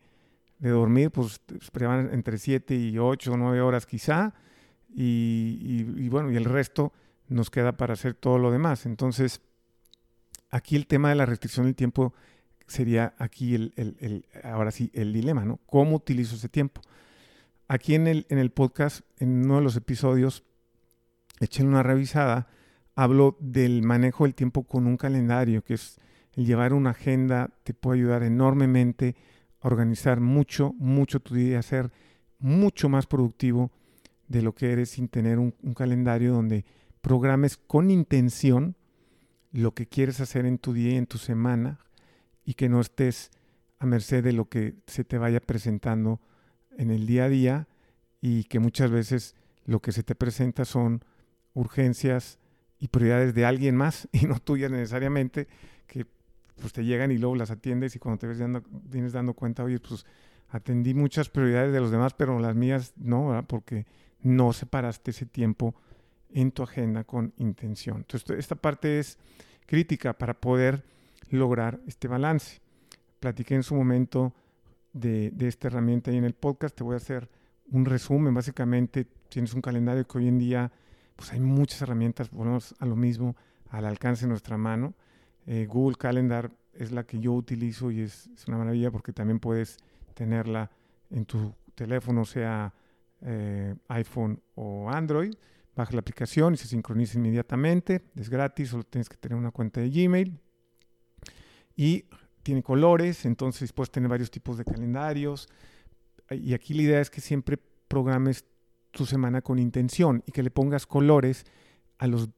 dormir, 0.59 1.11
pues 1.11 1.41
esperan 1.61 2.09
entre 2.11 2.37
7 2.37 2.75
y 2.75 2.97
8 2.97 3.33
o 3.33 3.37
9 3.37 3.61
horas 3.61 3.85
quizá, 3.85 4.33
y, 4.89 6.07
bueno, 6.09 6.31
y 6.31 6.37
el 6.37 6.45
resto 6.45 6.93
nos 7.27 7.49
queda 7.49 7.75
para 7.75 7.93
hacer 7.93 8.13
todo 8.13 8.37
lo 8.37 8.51
demás. 8.51 8.85
Entonces, 8.85 9.41
aquí 10.49 10.75
el 10.75 10.87
tema 10.87 11.09
de 11.09 11.15
la 11.15 11.25
restricción 11.25 11.65
del 11.65 11.75
tiempo 11.75 12.13
sería 12.67 13.13
aquí 13.17 13.55
el, 13.55 14.25
ahora 14.43 14.71
sí, 14.71 14.91
el 14.93 15.13
dilema, 15.13 15.45
¿no? 15.45 15.59
¿Cómo 15.65 15.95
utilizo 15.95 16.35
ese 16.35 16.49
tiempo? 16.49 16.81
Aquí 17.67 17.95
en 17.95 18.07
el, 18.07 18.25
en 18.29 18.37
el 18.37 18.51
podcast, 18.51 19.01
en 19.17 19.45
uno 19.45 19.57
de 19.57 19.61
los 19.61 19.75
episodios, 19.75 20.43
echen 21.39 21.67
una 21.67 21.83
revisada, 21.83 22.47
hablo 22.95 23.37
del 23.39 23.83
manejo 23.83 24.23
del 24.23 24.35
tiempo 24.35 24.63
con 24.63 24.87
un 24.87 24.97
calendario, 24.97 25.63
que 25.63 25.75
es 25.75 25.99
el 26.33 26.45
llevar 26.45 26.73
una 26.73 26.91
agenda, 26.91 27.51
te 27.63 27.73
puede 27.73 27.99
ayudar 27.99 28.23
enormemente 28.23 29.15
a 29.61 29.67
organizar 29.67 30.19
mucho, 30.19 30.73
mucho 30.77 31.19
tu 31.19 31.35
día, 31.35 31.59
a 31.59 31.63
ser 31.63 31.91
mucho 32.39 32.89
más 32.89 33.05
productivo 33.07 33.71
de 34.27 34.41
lo 34.41 34.53
que 34.53 34.71
eres 34.71 34.89
sin 34.89 35.07
tener 35.07 35.39
un, 35.39 35.53
un 35.61 35.73
calendario 35.73 36.33
donde 36.33 36.65
programes 37.01 37.57
con 37.57 37.91
intención 37.91 38.75
lo 39.55 39.73
que 39.73 39.87
quieres 39.87 40.19
hacer 40.19 40.45
en 40.45 40.57
tu 40.57 40.73
día 40.73 40.91
y 40.91 40.97
en 40.97 41.07
tu 41.07 41.17
semana 41.17 41.79
y 42.43 42.55
que 42.55 42.67
no 42.67 42.81
estés 42.81 43.31
a 43.79 43.85
merced 43.85 44.23
de 44.23 44.33
lo 44.33 44.49
que 44.49 44.75
se 44.85 45.03
te 45.05 45.17
vaya 45.17 45.39
presentando 45.39 46.19
en 46.77 46.91
el 46.91 47.07
día 47.07 47.25
a 47.25 47.29
día 47.29 47.67
y 48.19 48.43
que 48.45 48.59
muchas 48.59 48.91
veces 48.91 49.33
lo 49.65 49.81
que 49.81 49.93
se 49.93 50.03
te 50.03 50.13
presenta 50.13 50.65
son 50.65 51.03
urgencias 51.53 52.37
y 52.79 52.89
prioridades 52.89 53.33
de 53.33 53.45
alguien 53.45 53.77
más 53.77 54.09
y 54.13 54.25
no 54.25 54.39
tuyas 54.39 54.71
necesariamente, 54.71 55.47
que 55.87 56.05
pues 56.55 56.73
te 56.73 56.83
llegan 56.83 57.11
y 57.11 57.17
luego 57.17 57.35
las 57.35 57.51
atiendes 57.51 57.95
y 57.95 57.99
cuando 57.99 58.19
te 58.19 58.27
ves 58.27 58.39
dando, 58.39 58.61
vienes 58.69 59.13
dando 59.13 59.33
cuenta, 59.33 59.63
oye, 59.63 59.79
pues 59.79 60.05
atendí 60.49 60.93
muchas 60.93 61.29
prioridades 61.29 61.71
de 61.71 61.79
los 61.79 61.91
demás, 61.91 62.13
pero 62.13 62.39
las 62.39 62.55
mías 62.55 62.93
no, 62.97 63.29
¿verdad? 63.29 63.45
porque 63.47 63.85
no 64.21 64.51
separaste 64.51 65.11
ese 65.11 65.25
tiempo 65.25 65.75
en 66.35 66.51
tu 66.51 66.63
agenda 66.63 67.05
con 67.05 67.33
intención. 67.37 67.97
Entonces, 67.97 68.29
esta 68.37 68.55
parte 68.55 68.99
es 68.99 69.17
crítica 69.65 70.13
para 70.13 70.33
poder 70.33 70.83
lograr 71.29 71.79
este 71.87 72.09
balance. 72.09 72.59
Platiqué 73.21 73.55
en 73.55 73.63
su 73.63 73.73
momento 73.73 74.33
de, 74.91 75.33
esta 75.39 75.69
herramienta 75.69 76.11
ahí 76.11 76.17
en 76.17 76.25
el 76.25 76.33
podcast. 76.33 76.75
Te 76.75 76.83
voy 76.83 76.95
a 76.95 76.97
hacer 76.97 77.29
un 77.71 77.85
resumen. 77.85 78.33
Básicamente, 78.33 79.07
tienes 79.29 79.53
un 79.53 79.61
calendario 79.61 80.05
que 80.05 80.17
hoy 80.17 80.27
en 80.27 80.37
día 80.37 80.71
pues 81.15 81.31
hay 81.31 81.39
muchas 81.39 81.81
herramientas, 81.81 82.29
volvemos 82.29 82.75
a 82.79 82.85
lo 82.85 82.97
mismo, 82.97 83.37
al 83.69 83.85
alcance 83.85 84.25
de 84.25 84.29
nuestra 84.29 84.57
mano. 84.57 84.93
Eh, 85.47 85.65
Google 85.69 85.95
Calendar 85.95 86.51
es 86.73 86.91
la 86.91 87.05
que 87.05 87.21
yo 87.21 87.31
utilizo 87.31 87.91
y 87.91 88.01
es, 88.01 88.29
una 88.49 88.57
maravilla 88.57 88.91
porque 88.91 89.13
también 89.13 89.39
puedes 89.39 89.77
tenerla 90.13 90.69
en 91.09 91.23
tu 91.23 91.55
teléfono, 91.75 92.25
sea 92.25 92.73
eh, 93.21 93.73
iPhone 93.87 94.41
o 94.55 94.89
Android. 94.89 95.33
Baja 95.75 95.93
la 95.93 95.99
aplicación 95.99 96.53
y 96.53 96.57
se 96.57 96.67
sincroniza 96.67 97.17
inmediatamente. 97.17 98.03
Es 98.15 98.29
gratis, 98.29 98.69
solo 98.69 98.83
tienes 98.83 99.09
que 99.09 99.17
tener 99.17 99.37
una 99.37 99.51
cuenta 99.51 99.81
de 99.81 99.89
Gmail 99.89 100.39
y 101.75 102.05
tiene 102.43 102.63
colores, 102.63 103.25
entonces 103.25 103.73
puedes 103.73 103.91
tener 103.91 104.09
varios 104.09 104.31
tipos 104.31 104.57
de 104.57 104.65
calendarios. 104.65 105.49
Y 106.29 106.53
aquí 106.53 106.73
la 106.73 106.83
idea 106.83 107.01
es 107.01 107.09
que 107.09 107.21
siempre 107.21 107.57
programes 107.87 108.45
tu 108.91 109.05
semana 109.05 109.41
con 109.41 109.59
intención 109.59 110.23
y 110.25 110.31
que 110.31 110.43
le 110.43 110.51
pongas 110.51 110.85
colores 110.85 111.45
a 111.97 112.07
los 112.07 112.29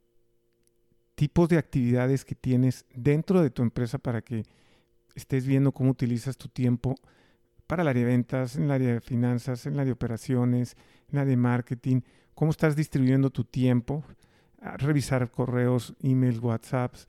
tipos 1.15 1.50
de 1.50 1.58
actividades 1.58 2.26
que 2.26 2.36
tienes 2.36 2.86
dentro 2.93 3.41
de 3.41 3.50
tu 3.50 3.62
empresa 3.62 3.97
para 3.97 4.21
que 4.21 4.43
estés 5.15 5.45
viendo 5.45 5.71
cómo 5.71 5.91
utilizas 5.91 6.38
tu 6.38 6.47
tiempo 6.47 6.95
para 7.65 7.82
el 7.82 7.89
área 7.89 8.04
de 8.04 8.12
ventas, 8.12 8.56
en 8.56 8.63
el 8.63 8.71
área 8.71 8.93
de 8.93 9.02
finanzas, 9.02 9.65
en 9.65 9.73
el 9.73 9.80
área 9.80 9.88
de 9.88 9.93
operaciones, 9.93 10.76
en 11.10 11.15
el 11.15 11.19
área 11.19 11.32
de 11.32 11.38
marketing, 11.38 12.02
cómo 12.38 12.52
estás 12.52 12.76
distribuyendo 12.76 13.32
tu 13.32 13.43
tiempo, 13.43 14.04
revisar 14.78 15.32
correos, 15.32 15.95
emails, 16.02 16.39
WhatsApps, 16.39 17.08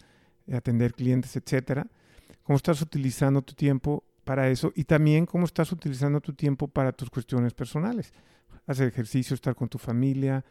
atender 0.51 0.95
clientes, 0.95 1.37
etcétera 1.37 1.87
cómo 2.49 2.57
estás 2.57 2.81
utilizando 2.81 3.43
tu 3.43 3.53
tiempo 3.53 4.05
para 4.25 4.49
eso 4.49 4.73
y 4.75 4.85
también 4.85 5.27
cómo 5.27 5.45
estás 5.45 5.71
utilizando 5.71 6.19
tu 6.23 6.33
tiempo 6.33 6.67
para 6.67 6.93
tus 6.93 7.11
cuestiones 7.11 7.53
personales. 7.53 8.15
Hacer 8.67 8.89
ejercicio, 8.89 9.35
estar 9.35 9.55
con 9.55 9.69
tu 9.69 9.77
familia, 9.77 10.43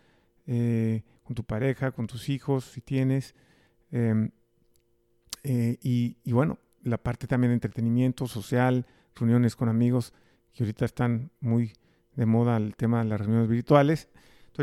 eh, 0.46 1.02
con 1.24 1.36
tu 1.36 1.44
pareja, 1.44 1.92
con 1.92 2.06
tus 2.06 2.30
hijos, 2.30 2.66
si 2.66 2.82
tienes. 2.82 3.34
Em, 3.90 4.30
eh, 5.44 5.80
y, 5.82 6.18
y, 6.24 6.32
bueno, 6.34 6.60
la 6.84 7.00
parte 7.00 7.26
también 7.26 7.50
de 7.50 7.56
entretenimiento 7.56 8.28
social, 8.28 8.86
reuniones 9.16 9.56
con 9.56 9.68
amigos, 9.68 10.13
que 10.54 10.66
ahorita 10.66 10.86
están 10.86 11.32
muy 11.40 11.74
de 12.16 12.28
moda 12.28 12.58
el 12.58 12.76
tema 12.76 13.00
de 13.00 13.06
las 13.06 13.20
reuniones 13.20 13.50
virtuales. 13.50 14.08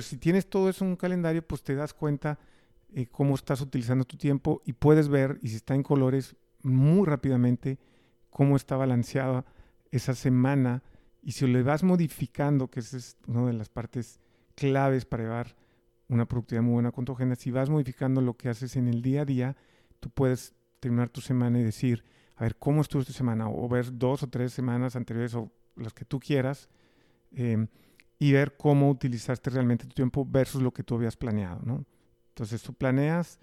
Si 0.02 0.16
tienes 0.16 0.48
todo 0.48 0.68
eso 0.68 0.85
en 0.85 0.90
un 0.90 0.96
calendario, 0.96 1.46
pues 1.46 1.62
te 1.62 1.74
das 1.74 1.94
cuenta 1.94 2.38
eh, 2.92 3.07
cómo 3.07 3.35
estás 3.35 3.61
utilizando 3.61 4.04
tu 4.04 4.16
tiempo 4.16 4.62
y 4.64 4.72
puedes 4.72 5.09
ver, 5.09 5.38
y 5.42 5.48
si 5.48 5.57
está 5.57 5.74
en 5.74 5.83
colores, 5.83 6.37
muy 6.62 7.07
rápidamente 7.07 7.78
cómo 8.30 8.57
está 8.57 8.76
balanceada 8.76 9.44
esa 9.90 10.14
semana 10.14 10.83
y 11.22 11.33
si 11.33 11.46
le 11.46 11.62
vas 11.62 11.83
modificando, 11.83 12.68
que 12.68 12.80
esa 12.80 12.96
es 12.96 13.16
una 13.26 13.46
de 13.46 13.52
las 13.52 13.68
partes 13.68 14.20
claves 14.54 15.04
para 15.04 15.22
llevar 15.22 15.57
una 16.09 16.26
productividad 16.26 16.62
muy 16.62 16.74
buena 16.74 16.92
con 16.92 17.04
tu 17.04 17.16
si 17.37 17.50
vas 17.50 17.70
modificando 17.70 18.20
lo 18.20 18.37
que 18.37 18.48
haces 18.48 18.76
en 18.76 18.88
el 18.88 19.02
día 19.02 19.22
a 19.22 19.24
día, 19.24 19.57
tú 20.00 20.11
puedes 20.11 20.54
terminar 20.80 21.09
tu 21.09 21.20
semana 21.20 21.59
y 21.59 21.62
decir, 21.62 22.04
a 22.37 22.42
ver, 22.42 22.57
¿cómo 22.57 22.83
estuvo 22.83 23.00
esta 23.00 23.14
semana? 23.14 23.48
O 23.48 23.68
ver 23.68 23.96
dos 23.96 24.22
o 24.22 24.28
tres 24.28 24.52
semanas 24.52 24.96
anteriores 24.96 25.35
o 25.35 25.50
las 25.76 25.94
que 25.94 26.04
tú 26.04 26.20
quieras 26.20 26.68
em, 27.33 27.68
y 28.18 28.33
ver 28.33 28.57
cómo 28.57 28.90
utilizaste 28.90 29.50
realmente 29.50 29.87
tu 29.87 29.94
tiempo 29.94 30.27
versus 30.29 30.62
lo 30.62 30.72
que 30.72 30.83
tú 30.83 30.94
habías 30.94 31.16
planeado, 31.16 31.61
¿no? 31.64 31.85
Entonces 32.29 32.62
tú 32.62 32.72
planeas 32.74 33.38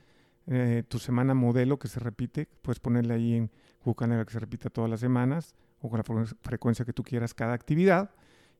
eh, 0.48 0.84
tu 0.88 1.00
semana 1.00 1.34
modelo 1.34 1.78
que 1.78 1.88
se 1.88 2.00
repite, 2.00 2.48
puedes 2.62 2.80
ponerle 2.80 3.14
ahí 3.14 3.36
en 3.36 3.52
Google 3.84 4.26
que 4.26 4.34
se 4.34 4.40
repita 4.40 4.70
todas 4.70 4.90
las 4.90 5.00
semanas 5.00 5.56
o 5.80 5.90
con 5.90 5.98
la 5.98 6.26
frecuencia 6.42 6.86
que 6.86 6.94
tú 6.94 7.04
quieras 7.04 7.34
cada 7.34 7.54
actividad 7.54 8.12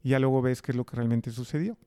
y 0.04 0.10
ya 0.10 0.20
luego 0.20 0.42
ves 0.42 0.62
qué 0.62 0.72
es 0.72 0.76
lo 0.76 0.86
que 0.86 0.96
realmente 0.96 1.32
sucedió. 1.32 1.78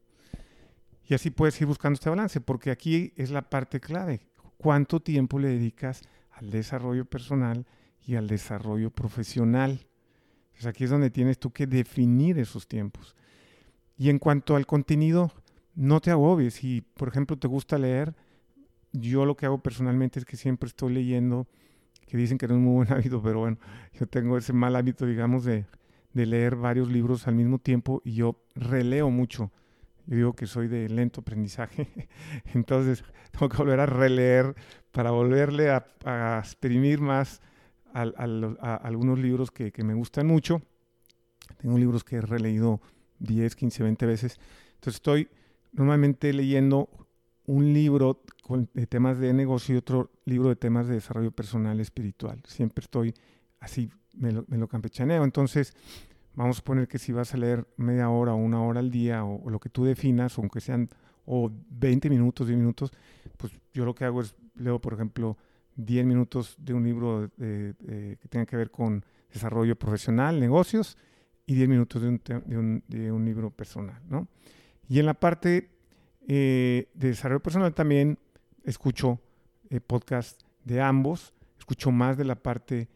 Y 1.07 1.15
así 1.15 1.31
puedes 1.31 1.61
ir 1.61 1.67
buscando 1.67 1.95
este 1.95 2.09
balance, 2.09 2.41
porque 2.41 2.71
aquí 2.71 3.13
es 3.17 3.31
la 3.31 3.43
parte 3.43 3.81
clave. 3.81 4.21
¿Cuánto 4.57 5.01
tiempo 5.01 5.39
le 5.39 5.49
dedicas 5.49 6.03
al 6.31 6.51
desarrollo 6.51 7.05
personal 7.05 7.67
y 8.07 8.15
al 8.15 8.27
desarrollo 8.27 8.91
profesional? 8.91 9.87
Pues 10.53 10.67
aquí 10.67 10.85
es 10.85 10.91
donde 10.91 11.11
tienes 11.11 11.39
tú 11.39 11.51
que 11.51 11.67
definir 11.67 12.39
esos 12.39 12.67
tiempos. 12.67 13.15
Y 13.97 14.11
en 14.11 14.19
cuanto 14.19 14.57
al 14.57 14.67
contenido, 14.67 15.31
no 15.75 16.01
te 16.01 16.11
agobies. 16.11 16.55
Si, 16.55 16.81
por 16.81 17.09
ejemplo, 17.09 17.37
te 17.39 17.49
gusta 17.49 17.79
leer, 17.79 18.15
yo 18.93 19.27
lo 19.27 19.37
que 19.37 19.47
hago 19.47 19.59
personalmente 19.59 20.19
es 20.19 20.25
que 20.25 20.37
siempre 20.37 20.69
estoy 20.69 20.95
leyendo, 20.95 21.49
que 22.07 22.17
dicen 22.17 22.39
que 22.39 22.49
no 22.49 22.55
es 22.55 22.61
muy 22.61 22.75
buen 22.75 22.93
hábito, 22.93 23.23
pero 23.23 23.41
bueno, 23.41 23.59
yo 23.93 24.07
tengo 24.07 24.39
ese 24.39 24.53
mal 24.53 24.77
hábito, 24.77 25.07
digamos, 25.07 25.45
de, 25.45 25.67
leer 26.13 26.55
varios 26.55 26.89
libros 26.89 27.27
al 27.27 27.35
mismo 27.35 27.59
tiempo 27.59 28.01
y 28.05 28.15
yo 28.15 28.41
releo 28.55 29.11
mucho. 29.11 29.51
Yo 30.07 30.17
digo 30.17 30.33
que 30.35 30.47
soy 30.47 30.69
de 30.69 30.89
lento 30.89 31.23
aprendizaje, 31.23 32.09
entonces 32.55 33.05
tengo 33.33 33.49
que 33.49 33.57
volver 33.57 33.81
a 33.81 33.87
releer 33.87 34.55
para 34.93 35.11
volverle 35.11 35.71
a, 35.71 36.39
exprimir 36.39 37.01
más 37.01 37.41
a, 37.93 38.03
algunos 38.77 39.19
libros 39.19 39.51
que, 39.51 39.73
que, 39.73 39.83
me 39.83 39.95
gustan 39.95 40.29
mucho. 40.29 40.63
Tengo 41.59 41.79
libros 41.79 42.05
que 42.05 42.17
he 42.17 42.21
releído 42.21 42.81
10, 43.18 43.57
15, 43.57 43.83
20 43.83 44.07
veces. 44.07 44.38
Entonces 44.74 44.94
estoy 44.96 45.29
normalmente 45.72 46.33
leyendo 46.33 46.88
un 47.46 47.72
libro 47.72 48.22
de 48.72 48.87
temas 48.87 49.18
de 49.18 49.33
negocio 49.33 49.74
y 49.74 49.79
otro 49.79 50.11
libro 50.24 50.48
de 50.48 50.57
temas 50.57 50.88
de 50.88 50.94
desarrollo 50.94 51.31
personal 51.31 51.81
espiritual. 51.81 52.40
Siempre 52.46 52.83
estoy 52.83 53.14
así, 53.61 53.90
me 54.14 54.33
lo, 54.33 54.68
campechaneo. 54.68 55.24
Entonces, 55.24 55.74
vamos 56.35 56.59
a 56.59 56.62
poner 56.62 56.88
que 56.88 56.98
si 56.98 57.12
vas 57.12 57.35
a 57.35 57.37
leer 57.37 57.66
media 57.77 58.09
hora 58.09 58.35
o 58.35 58.37
una 58.37 58.62
hora 58.62 58.81
al 58.81 58.90
día 58.90 59.24
o, 59.24 59.48
lo 59.50 59.59
que 59.61 59.68
tú 59.68 59.85
definas, 59.85 60.38
aunque 60.38 60.61
sean 60.61 60.88
o 61.27 61.50
20 61.70 62.11
minutos, 62.11 62.46
10 62.46 62.59
minutos, 62.59 62.92
pues 63.37 63.53
yo 63.72 63.85
lo 63.85 63.94
que 63.94 64.05
hago 64.05 64.20
es 64.20 64.35
leo, 64.55 64.81
por 64.81 64.94
ejemplo, 64.94 65.37
10 65.77 66.07
minutos 66.07 66.57
de 66.59 66.74
un 66.74 66.85
libro 66.85 67.31
que 67.37 68.29
tenga 68.29 68.46
que 68.46 68.57
ver 68.57 68.70
con 68.70 69.05
desarrollo 69.33 69.77
profesional, 69.77 70.38
negocios, 70.38 70.96
y 71.47 71.55
10 71.55 71.69
minutos 71.69 72.03
de 72.03 72.09
un, 72.09 72.21
de 72.25 72.59
un, 72.59 72.85
de 72.89 73.13
un 73.13 73.25
libro 73.25 73.51
personal, 73.51 74.01
¿no? 74.09 74.29
Y 74.89 74.99
en 74.99 75.07
la 75.07 75.15
parte 75.15 75.71
eh, 76.27 76.89
de 76.95 77.09
desarrollo 77.09 77.43
personal 77.43 77.75
también 77.75 78.19
escucho 78.65 79.21
eh, 79.71 79.81
podcast 79.81 80.43
de 80.65 80.81
ambos, 80.81 81.35
escucho 81.59 81.91
más 81.91 82.17
de 82.17 82.25
la 82.25 82.37
parte 82.37 82.89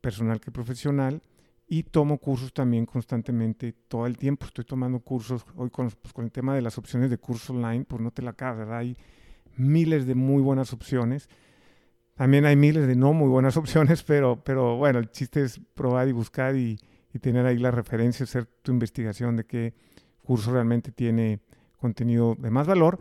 personal 0.00 0.40
que 0.40 0.50
profesional 0.50 1.22
y 1.66 1.84
tomo 1.84 2.18
cursos 2.18 2.52
también 2.52 2.84
constantemente, 2.84 3.72
todo 3.88 4.06
el 4.06 4.18
tiempo 4.18 4.44
estoy 4.44 4.64
tomando 4.64 5.00
cursos. 5.00 5.46
Hoy 5.56 5.70
con, 5.70 5.90
pues, 5.90 6.12
con 6.12 6.26
el 6.26 6.32
tema 6.32 6.54
de 6.54 6.60
las 6.60 6.76
opciones 6.76 7.08
de 7.08 7.16
curso 7.16 7.54
online, 7.54 7.84
pues 7.84 8.02
no 8.02 8.10
te 8.10 8.20
la 8.20 8.30
acabas, 8.30 8.58
¿verdad? 8.58 8.78
Hay 8.78 8.96
miles 9.56 10.06
de 10.06 10.14
muy 10.14 10.42
buenas 10.42 10.74
opciones. 10.74 11.28
También 12.14 12.44
hay 12.44 12.56
miles 12.56 12.86
de 12.86 12.94
no 12.94 13.14
muy 13.14 13.28
buenas 13.28 13.56
opciones, 13.58 14.02
pero, 14.02 14.44
pero 14.44 14.76
bueno, 14.76 14.98
el 14.98 15.10
chiste 15.10 15.42
es 15.42 15.58
probar 15.74 16.08
y 16.08 16.12
buscar 16.12 16.54
y, 16.54 16.78
y 17.14 17.20
tener 17.20 17.46
ahí 17.46 17.58
la 17.58 17.70
referencia, 17.70 18.24
hacer 18.24 18.44
tu 18.44 18.72
investigación 18.72 19.36
de 19.36 19.46
qué 19.46 19.72
curso 20.20 20.52
realmente 20.52 20.90
tiene 20.90 21.40
contenido 21.78 22.34
de 22.34 22.50
más 22.50 22.66
valor 22.66 22.98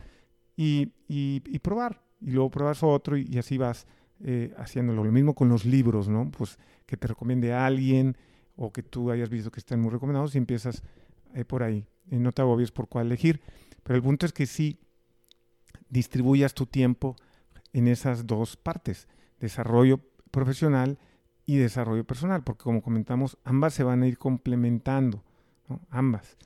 y, 0.55 0.93
y, 1.07 1.41
y 1.45 1.59
probar. 1.59 2.03
Y 2.21 2.31
luego 2.31 2.51
pruebas 2.51 2.83
otro 2.83 3.17
y, 3.17 3.37
así 3.39 3.57
vas 3.57 3.87
eh, 4.19 4.53
haciéndolo. 4.57 5.03
Lo 5.03 5.11
mismo 5.11 5.33
con 5.33 5.49
los 5.49 5.65
libros, 5.65 6.07
¿no? 6.07 6.29
Pues 6.29 6.59
que 6.85 6.95
te 6.95 7.07
recomiende 7.07 7.53
a 7.53 7.65
alguien 7.65 8.15
o 8.55 8.71
que 8.71 8.83
tú 8.83 9.09
hayas 9.09 9.29
visto 9.29 9.51
que 9.51 9.59
están 9.59 9.81
muy 9.81 9.89
recomendados 9.89 10.35
y 10.35 10.37
empiezas 10.37 10.83
eh, 11.33 11.43
por 11.43 11.63
ahí. 11.63 11.87
Y 12.11 12.17
no 12.17 12.31
te 12.31 12.43
agobies 12.43 12.71
por 12.71 12.87
cuál 12.87 13.07
elegir. 13.07 13.41
Pero 13.81 13.97
el 13.97 14.03
punto 14.03 14.27
es 14.27 14.31
que 14.31 14.45
sí 14.45 14.79
distribuyas 15.89 16.53
tu 16.53 16.67
tiempo 16.67 17.15
en 17.73 17.87
esas 17.87 18.27
dos 18.27 18.57
partes, 18.57 19.07
desarrollo 19.39 19.99
profesional 20.29 20.99
y 21.45 21.57
desarrollo 21.57 22.05
personal, 22.05 22.43
porque 22.43 22.63
como 22.63 22.81
comentamos, 22.81 23.37
ambas 23.43 23.73
se 23.73 23.83
van 23.83 24.03
a 24.03 24.07
ir 24.07 24.17
complementando, 24.17 25.23
ambas. 25.89 26.37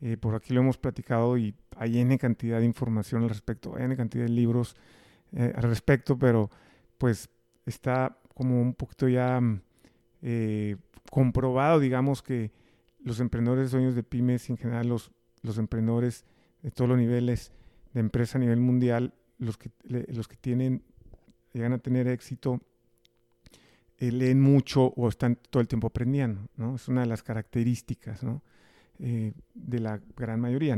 Eh, 0.00 0.16
por 0.16 0.34
aquí 0.34 0.54
lo 0.54 0.60
hemos 0.60 0.78
platicado 0.78 1.36
y 1.36 1.54
hay 1.76 1.98
N 1.98 2.16
cantidad 2.18 2.58
de 2.58 2.64
información 2.64 3.22
al 3.22 3.28
respecto, 3.28 3.78
N 3.78 3.94
cantidad 3.96 4.24
de 4.24 4.30
libros 4.30 4.76
eh, 5.32 5.52
al 5.54 5.62
respecto, 5.62 6.18
pero 6.18 6.50
pues 6.98 7.28
está 7.66 8.18
como 8.34 8.60
un 8.60 8.74
poquito 8.74 9.08
ya 9.08 9.40
eh, 10.22 10.76
comprobado, 11.10 11.78
digamos, 11.78 12.22
que 12.22 12.50
los 12.98 13.20
emprendedores 13.20 13.70
dueños 13.70 13.94
de 13.94 14.02
pymes, 14.02 14.50
en 14.50 14.56
general 14.56 14.88
los, 14.88 15.10
los 15.42 15.58
emprendedores 15.58 16.24
de 16.62 16.70
todos 16.70 16.88
los 16.88 16.98
niveles 16.98 17.52
de 17.92 18.00
empresa 18.00 18.38
a 18.38 18.40
nivel 18.40 18.60
mundial, 18.60 19.14
los 19.38 19.56
que, 19.56 19.70
los 19.84 20.28
que 20.28 20.36
tienen, 20.36 20.82
llegan 21.52 21.72
a 21.72 21.78
tener 21.78 22.06
éxito, 22.08 22.60
eh, 24.00 24.10
leen 24.10 24.40
mucho 24.40 24.92
o 24.96 25.08
están 25.08 25.36
todo 25.36 25.60
el 25.60 25.68
tiempo 25.68 25.86
aprendiendo, 25.86 26.48
¿no? 26.56 26.74
Es 26.74 26.88
una 26.88 27.02
de 27.02 27.06
las 27.06 27.22
características, 27.22 28.24
¿no? 28.24 28.42
Eh, 28.98 29.32
de 29.54 29.78
la 29.78 30.00
gran 30.16 30.40
mayoría. 30.40 30.76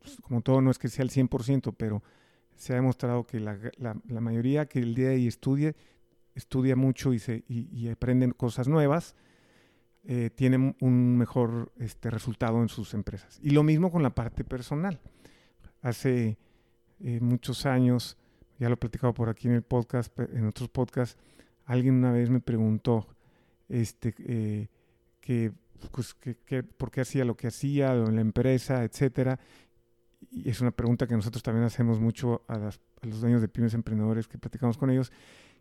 Pues, 0.00 0.18
como, 0.20 0.40
todo, 0.40 0.60
no 0.60 0.70
es 0.70 0.78
que 0.78 0.88
sea 0.88 1.04
el 1.04 1.10
100%, 1.10 1.74
pero 1.76 2.02
se 2.56 2.72
ha 2.72 2.76
demostrado 2.76 3.24
que 3.24 3.38
la, 3.38 3.56
mayoría 4.20 4.66
que 4.66 4.80
el 4.80 4.94
día 4.94 5.10
de 5.10 5.14
hoy 5.14 5.28
estudie, 5.28 5.76
estudia 6.34 6.74
mucho 6.74 7.12
y, 7.12 7.20
se, 7.20 7.44
y, 7.48 7.68
y 7.72 7.88
aprenden 7.88 8.32
cosas 8.32 8.66
nuevas, 8.66 9.14
eh, 10.04 10.30
tienen 10.34 10.74
un 10.80 11.16
mejor 11.16 11.70
este, 11.78 12.10
resultado 12.10 12.60
en 12.60 12.68
sus 12.68 12.92
empresas. 12.92 13.38
Y 13.40 13.50
lo 13.50 13.62
mismo 13.62 13.92
con 13.92 14.02
la 14.02 14.10
parte 14.10 14.42
personal. 14.42 14.98
Hace 15.80 16.38
eh, 16.98 17.20
muchos 17.20 17.66
años, 17.66 18.18
ya 18.58 18.68
lo 18.68 18.74
he 18.74 18.78
platicado 18.78 19.14
por 19.14 19.28
aquí 19.28 19.46
en 19.46 19.54
el 19.54 19.62
podcast, 19.62 20.12
en 20.18 20.46
otros 20.46 20.68
podcasts, 20.68 21.16
alguien 21.66 21.96
una 21.96 22.12
vez 22.12 22.30
me 22.30 22.40
preguntó 22.40 23.06
este, 23.68 24.14
eh, 24.18 24.68
que, 25.20 25.52
pues, 25.90 26.14
que, 26.14 26.62
por 26.62 26.90
qué 26.90 27.00
hacía 27.00 27.24
lo 27.24 27.36
que 27.36 27.48
hacía 27.48 27.94
en 27.94 28.14
la 28.14 28.20
empresa, 28.20 28.84
etcétera. 28.84 29.38
Y 30.30 30.48
es 30.48 30.60
una 30.60 30.70
pregunta 30.70 31.06
que 31.06 31.14
nosotros 31.14 31.42
también 31.42 31.64
hacemos 31.64 32.00
mucho 32.00 32.42
a, 32.48 32.70
los 33.02 33.20
dueños 33.20 33.40
de 33.40 33.48
pymes 33.48 33.74
emprendedores 33.74 34.28
que 34.28 34.38
platicamos 34.38 34.78
con 34.78 34.90
ellos. 34.90 35.12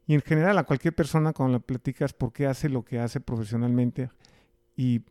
Y 0.07 0.13
en 0.13 0.21
general 0.21 0.57
a 0.57 0.63
cualquier 0.63 0.93
persona 0.93 1.33
cuando 1.33 1.53
la 1.53 1.59
platicas 1.59 2.13
por 2.13 2.33
qué 2.33 2.47
hace 2.47 2.69
lo 2.69 2.83
que 2.83 2.99
hace 2.99 3.19
profesionalmente 3.19 4.09
y, 4.75 5.01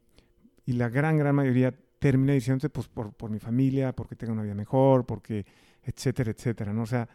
la 0.66 0.88
gran, 0.88 1.18
gran 1.18 1.35
mayoría 1.35 1.74
termina 1.98 2.33
diciéndote 2.33 2.70
pues 2.70 2.87
por, 2.87 3.12
por 3.12 3.29
mi 3.29 3.40
familia, 3.40 3.92
porque 3.92 4.14
tengo 4.14 4.35
una 4.35 4.44
vida 4.44 4.55
mejor, 4.55 5.05
porque 5.05 5.44
etcétera, 5.83 6.31
etcétera, 6.31 6.72
¿no? 6.72 6.83
O 6.83 6.87
sea, 6.87 7.09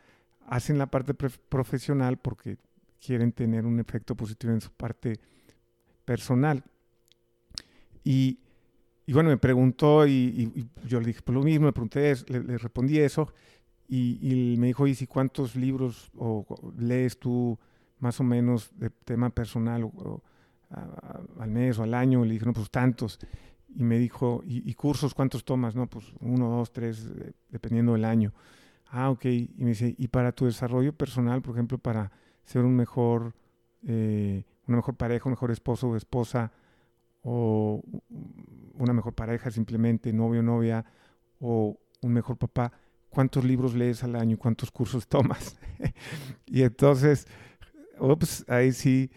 hacen 0.48 0.78
la 0.78 0.88
parte 0.88 1.14
profesional 1.14 2.18
porque 2.18 2.58
quieren 3.06 3.32
tener 3.32 3.66
un 3.66 3.80
efecto 3.80 4.16
positivo 4.16 4.54
en 4.54 4.62
su 4.62 4.72
parte 4.72 5.20
personal. 6.06 6.64
Y, 8.04 8.40
y 9.06 9.14
bueno, 9.14 9.30
me 9.30 9.38
preguntó 9.38 10.06
y, 10.08 10.52
y, 10.56 10.88
yo 10.88 11.00
le 11.00 11.08
dije 11.08 11.22
pues, 11.24 11.36
lo 11.36 11.44
mismo, 11.44 11.66
me 11.66 11.74
pregunté, 11.74 12.14
le, 12.28 12.44
le 12.44 12.58
respondí 12.58 13.00
eso 13.00 13.32
y, 13.88 14.20
y, 14.22 14.58
me 14.58 14.68
dijo, 14.68 14.88
¿y 14.88 14.96
si 14.96 15.08
cuántos 15.08 15.56
libros 15.56 16.12
o, 16.18 16.46
lees 16.78 17.20
tú 17.20 17.58
más 18.00 18.20
o 18.20 18.24
menos 18.24 18.72
de 18.76 18.90
tema 18.90 19.30
personal 19.30 19.84
o, 19.84 19.88
o, 19.88 20.24
a, 20.72 21.22
al 21.40 21.52
mes 21.52 21.78
o 21.78 21.84
al 21.84 21.94
año? 21.94 22.26
Le 22.26 22.34
dije, 22.34 22.46
no, 22.46 22.54
pues 22.54 22.70
tantos. 22.70 23.20
Y 23.76 23.84
me 23.84 24.00
dijo, 24.00 24.42
¿y, 24.46 24.74
cursos 24.74 25.14
cuántos 25.14 25.44
tomas? 25.44 25.76
No, 25.76 25.88
pues 25.88 26.06
uno, 26.22 26.50
dos, 26.50 26.72
tres, 26.72 27.10
dependiendo 27.50 27.94
del 27.94 28.06
año. 28.06 28.34
Ah, 28.88 29.10
ok. 29.10 29.26
Y 29.26 29.52
me 29.58 29.70
dice, 29.70 29.94
¿y 29.98 30.08
para 30.08 30.32
tu 30.32 30.46
desarrollo 30.46 30.94
personal, 30.94 31.42
por 31.42 31.56
ejemplo, 31.56 31.78
para 31.78 32.12
ser 32.46 32.64
un 32.64 32.76
mejor, 32.76 33.34
eh, 33.86 34.44
una 34.68 34.78
mejor 34.78 34.96
pareja, 34.96 35.26
un 35.26 35.32
mejor 35.32 35.52
esposo 35.52 35.90
o 35.90 35.96
esposa, 35.96 36.52
o 37.22 37.82
una 38.76 38.94
mejor 38.94 39.14
pareja 39.14 39.50
simplemente, 39.52 40.14
novio 40.14 40.42
o 40.42 40.44
novia, 40.44 40.86
o 41.40 41.78
un 42.02 42.14
mejor 42.14 42.38
papá, 42.38 42.72
¿cuántos 43.10 43.44
libros 43.44 43.74
lees 43.74 44.04
al 44.04 44.16
año? 44.16 44.38
¿Cuántos 44.38 44.72
cursos 44.72 45.08
tomas? 45.10 45.58
y 46.46 46.62
entonces, 46.64 47.28
ahí 48.48 48.72
sí 48.72 49.12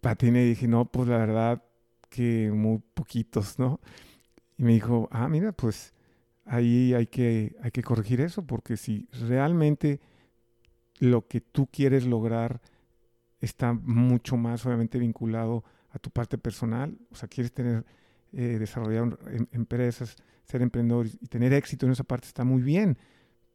patiné 0.00 0.44
y 0.44 0.48
dije, 0.50 0.68
no, 0.68 0.84
pues 0.84 1.08
la 1.08 1.18
verdad 1.18 1.62
que 2.08 2.50
muy 2.52 2.82
poquitos, 2.94 3.58
¿no? 3.58 3.80
Y 4.58 4.64
me 4.64 4.72
dijo, 4.72 5.08
ah, 5.10 5.28
mira, 5.28 5.52
pues 5.52 5.94
ahí 6.44 6.92
hay 6.92 7.06
que, 7.06 7.56
hay 7.62 7.70
que 7.70 7.82
corregir 7.82 8.20
eso, 8.20 8.46
porque 8.46 8.76
si 8.76 9.08
realmente 9.12 10.00
lo 11.00 11.26
que 11.26 11.40
tú 11.40 11.66
quieres 11.66 12.06
lograr 12.06 12.60
está 13.40 13.72
mucho 13.72 14.36
más 14.36 14.64
obviamente 14.66 14.98
vinculado 14.98 15.64
a 15.90 15.98
tu 15.98 16.10
parte 16.10 16.38
personal, 16.38 16.96
o 17.10 17.16
sea, 17.16 17.28
quieres 17.28 17.52
tener, 17.52 17.84
eh, 18.32 18.58
desarrollar 18.58 19.18
em, 19.32 19.46
empresas, 19.50 20.16
ser 20.44 20.62
emprendedor 20.62 21.06
y 21.06 21.26
tener 21.26 21.52
éxito 21.52 21.86
en 21.86 21.92
esa 21.92 22.04
parte 22.04 22.28
está 22.28 22.44
muy 22.44 22.62
bien, 22.62 22.98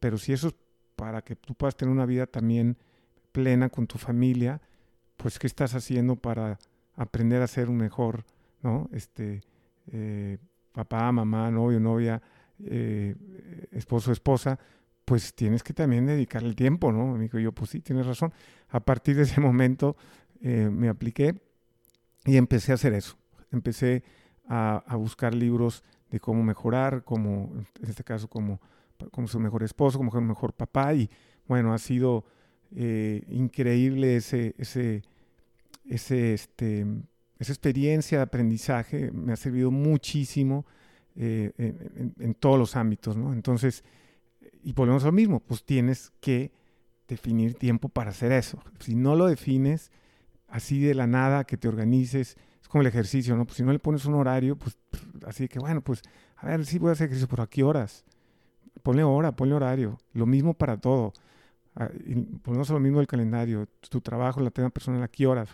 pero 0.00 0.18
si 0.18 0.32
eso 0.32 0.48
es 0.48 0.54
para 0.96 1.22
que 1.22 1.36
tú 1.36 1.54
puedas 1.54 1.76
tener 1.76 1.92
una 1.92 2.04
vida 2.04 2.26
también 2.26 2.76
plena 3.32 3.70
con 3.70 3.86
tu 3.86 3.96
familia, 3.96 4.60
pues 5.16 5.38
¿qué 5.38 5.46
estás 5.46 5.74
haciendo 5.74 6.16
para 6.16 6.58
aprender 6.94 7.42
a 7.42 7.46
ser 7.46 7.68
un 7.68 7.76
mejor, 7.76 8.24
¿no? 8.62 8.88
Este, 8.92 9.42
eh, 9.92 10.38
papá, 10.72 11.12
mamá, 11.12 11.50
novio, 11.50 11.78
novia, 11.78 12.20
eh, 12.64 13.14
esposo, 13.70 14.12
esposa, 14.12 14.58
pues 15.06 15.34
tienes 15.34 15.62
que 15.62 15.72
también 15.72 16.04
dedicarle 16.04 16.52
tiempo, 16.54 16.90
¿no? 16.90 17.14
Me 17.14 17.22
dijo 17.22 17.38
yo, 17.38 17.52
pues 17.52 17.70
sí, 17.70 17.80
tienes 17.80 18.06
razón. 18.06 18.34
A 18.68 18.80
partir 18.80 19.14
de 19.16 19.22
ese 19.22 19.40
momento 19.40 19.96
eh, 20.42 20.68
me 20.70 20.88
apliqué 20.88 21.40
y 22.24 22.36
empecé 22.36 22.72
a 22.72 22.74
hacer 22.74 22.92
eso. 22.92 23.16
Empecé 23.52 24.02
a, 24.48 24.82
buscar 24.96 25.32
libros 25.32 25.84
de 26.10 26.18
cómo 26.18 26.42
mejorar, 26.42 27.04
como, 27.04 27.52
en 27.80 27.88
este 27.88 28.02
caso, 28.02 28.28
como, 28.28 28.60
como 29.12 29.28
ser 29.28 29.40
mejor 29.40 29.62
esposo, 29.62 29.96
como 29.96 30.10
ser 30.10 30.22
mejor 30.22 30.52
papá. 30.52 30.92
Y 30.92 31.08
bueno, 31.46 31.72
ha 31.72 31.78
sido 31.78 32.24
eh, 32.74 33.22
increíble 33.28 34.16
ese, 34.16 34.56
ese, 34.58 35.04
ese, 35.84 36.34
este, 36.34 36.84
esa 37.38 37.52
experiencia 37.52 38.18
de 38.18 38.24
aprendizaje. 38.24 39.12
Me 39.12 39.32
ha 39.32 39.36
servido 39.36 39.70
muchísimo 39.70 40.66
eh, 41.14 41.52
en, 41.58 42.12
en, 42.18 42.34
todos 42.34 42.58
los 42.58 42.74
ámbitos, 42.74 43.16
¿no? 43.16 43.32
Entonces, 43.32 43.84
y 44.66 44.72
volvemos 44.72 45.04
a 45.04 45.06
lo 45.06 45.12
mismo, 45.12 45.38
pues 45.38 45.64
tienes 45.64 46.10
que 46.20 46.50
definir 47.06 47.54
tiempo 47.54 47.88
para 47.88 48.10
hacer 48.10 48.32
eso. 48.32 48.58
Si 48.80 48.96
no 48.96 49.14
lo 49.14 49.26
defines 49.26 49.92
así 50.48 50.80
de 50.80 50.92
la 50.92 51.06
nada, 51.06 51.44
que 51.44 51.56
te 51.56 51.68
organices, 51.68 52.36
es 52.60 52.68
como 52.68 52.82
el 52.82 52.88
ejercicio, 52.88 53.36
¿no? 53.36 53.44
Pues 53.46 53.58
si 53.58 53.62
no 53.62 53.72
le 53.72 53.78
pones 53.78 54.06
un 54.06 54.14
horario, 54.14 54.56
pues 54.56 54.76
así 55.24 55.46
que 55.46 55.60
bueno, 55.60 55.82
pues 55.82 56.02
a 56.34 56.48
ver, 56.48 56.66
sí 56.66 56.80
voy 56.80 56.88
a 56.88 56.92
hacer 56.94 57.04
ejercicio, 57.04 57.28
pero 57.28 57.44
¿a 57.44 57.46
qué 57.48 57.62
horas? 57.62 58.04
Ponle 58.82 59.04
hora, 59.04 59.36
ponle 59.36 59.54
horario. 59.54 59.98
Lo 60.14 60.26
mismo 60.26 60.52
para 60.52 60.78
todo. 60.78 61.12
Ah, 61.76 61.88
ponemos 62.42 62.68
lo 62.68 62.80
mismo 62.80 63.00
el 63.00 63.06
calendario, 63.06 63.68
tu 63.88 64.00
trabajo, 64.00 64.40
la 64.40 64.50
tema 64.50 64.70
personal, 64.70 65.00
¿a 65.00 65.08
qué 65.08 65.28
horas? 65.28 65.48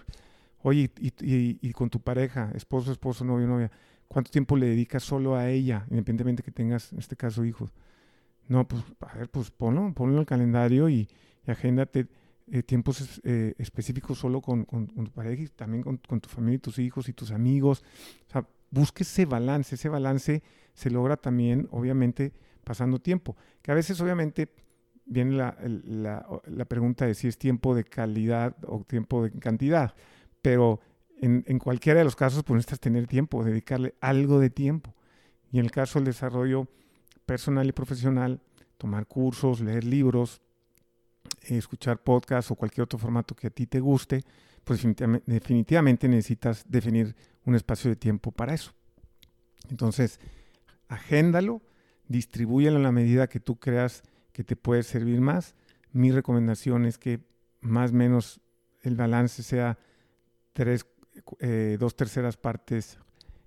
Oye, 0.62 0.90
y, 0.98 1.72
con 1.75 1.90
tu 1.90 2.01
pareja, 2.01 2.51
esposo, 2.55 2.90
esposo, 2.90 3.27
novio, 3.27 3.46
novia, 3.46 3.70
¿Cuánto 4.09 4.31
tiempo 4.31 4.57
le 4.57 4.66
dedicas 4.66 5.03
solo 5.03 5.37
a 5.37 5.51
ella, 5.51 5.85
independientemente 5.90 6.42
que 6.42 6.51
tengas, 6.51 6.92
en 6.92 6.98
este 6.98 7.16
caso, 7.16 7.44
hijos? 7.44 7.72
No, 8.53 8.69
pues, 8.69 8.85
a 9.01 9.17
ver, 9.17 9.31
pues 9.31 9.51
ponlo, 9.51 9.95
ponlo 9.95 10.17
en 10.17 10.21
el 10.21 10.27
calendario 10.27 10.91
y, 10.91 11.09
y 11.47 11.51
agéndate 11.51 12.07
eh, 12.51 12.62
tiempos 12.62 13.19
eh, 13.25 13.55
específicos 13.57 14.19
solo 14.19 14.43
con, 14.43 14.67
con, 14.67 14.88
tu 14.88 15.11
pareja 15.11 15.45
y 15.45 15.49
también 15.49 15.83
con, 15.83 16.21
tu 16.21 16.29
familia 16.29 16.57
y 16.57 16.59
tus 16.59 16.79
hijos 16.79 17.09
y 17.09 17.15
tus 17.15 17.31
amigos. 17.31 17.83
O 18.29 18.31
sea, 18.31 18.47
busque 18.71 19.05
ese 19.05 19.25
balance. 19.25 19.75
Ese 19.75 19.88
balance 19.88 20.43
se 20.75 20.91
logra 20.91 21.17
también, 21.17 21.67
obviamente, 21.71 22.35
pasando 22.62 23.01
tiempo. 23.01 23.38
Que 23.62 23.73
a 23.73 23.75
veces, 23.75 23.99
obviamente, 24.03 24.53
viene 25.07 25.35
la, 25.35 25.57
la, 26.45 26.65
pregunta 26.67 27.07
de 27.07 27.15
si 27.15 27.29
es 27.29 27.38
tiempo 27.38 27.75
de 27.75 27.85
calidad 27.85 28.55
o 28.67 28.85
tiempo 28.85 29.25
de 29.25 29.31
cantidad. 29.31 29.95
Pero 30.43 30.81
en, 31.23 31.59
cualquiera 31.59 32.01
de 32.01 32.05
los 32.05 32.17
casos, 32.17 32.45
pues 32.45 32.57
necesitas 32.57 32.81
tener 32.81 33.07
tiempo, 33.07 33.45
dedicarle 33.45 33.95
algo 34.03 34.38
de 34.41 34.51
tiempo. 34.51 34.95
Y 35.51 35.59
en 35.59 35.65
el 35.65 35.71
caso 35.71 35.99
del 35.99 36.05
desarrollo 36.05 36.69
personal 37.33 37.66
y 37.66 37.73
profesional, 37.73 38.42
tomar 38.77 39.07
cursos, 39.07 39.62
leer 39.62 39.85
libros, 39.85 40.42
escuchar 41.40 41.97
podcasts 42.03 42.51
o 42.51 42.57
cualquier 42.57 42.85
otro 42.85 42.99
formato 42.99 43.35
que 43.35 43.47
a 43.47 43.51
ti 43.51 43.66
te 43.66 43.81
guste, 43.81 44.23
pues 44.64 44.87
definitivamente, 45.25 46.09
necesitas 46.09 46.62
definir 46.68 47.16
un 47.47 47.55
espacio 47.55 47.88
de 47.88 47.97
tiempo 47.97 48.33
para 48.33 48.53
eso. 48.53 48.75
Entonces, 49.71 50.21
agéndalo, 50.88 51.62
distribúyelo 52.07 52.77
en 52.77 52.83
la 52.83 52.92
medida 52.92 53.29
que 53.29 53.40
tú 53.40 53.57
creas 53.57 54.03
que 54.35 54.45
te 54.45 54.55
puede 54.55 54.83
servir 54.83 55.23
más. 55.23 55.55
Mi 55.90 56.12
recomendación 56.12 56.85
es 56.85 56.99
que 56.99 57.21
más 57.62 57.92
o 57.92 57.95
menos 57.95 58.42
el 58.83 58.95
balance 58.95 59.42
sea 59.42 59.79
tres, 60.53 60.85
eh, 61.38 61.79
dos 61.81 61.97
terceras 61.97 62.37
partes 62.37 62.99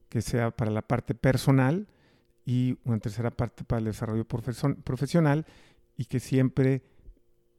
que 0.09 0.23
sea 0.23 0.49
para 0.49 0.71
la 0.71 0.81
parte 0.81 1.13
personal 1.13 1.87
y 2.45 2.77
una 2.83 2.99
tercera 2.99 3.31
parte 3.31 3.63
para 3.63 3.79
el 3.79 3.85
desarrollo 3.85 4.25
profesional 4.25 5.45
y 5.97 6.05
que 6.05 6.19
siempre 6.19 6.83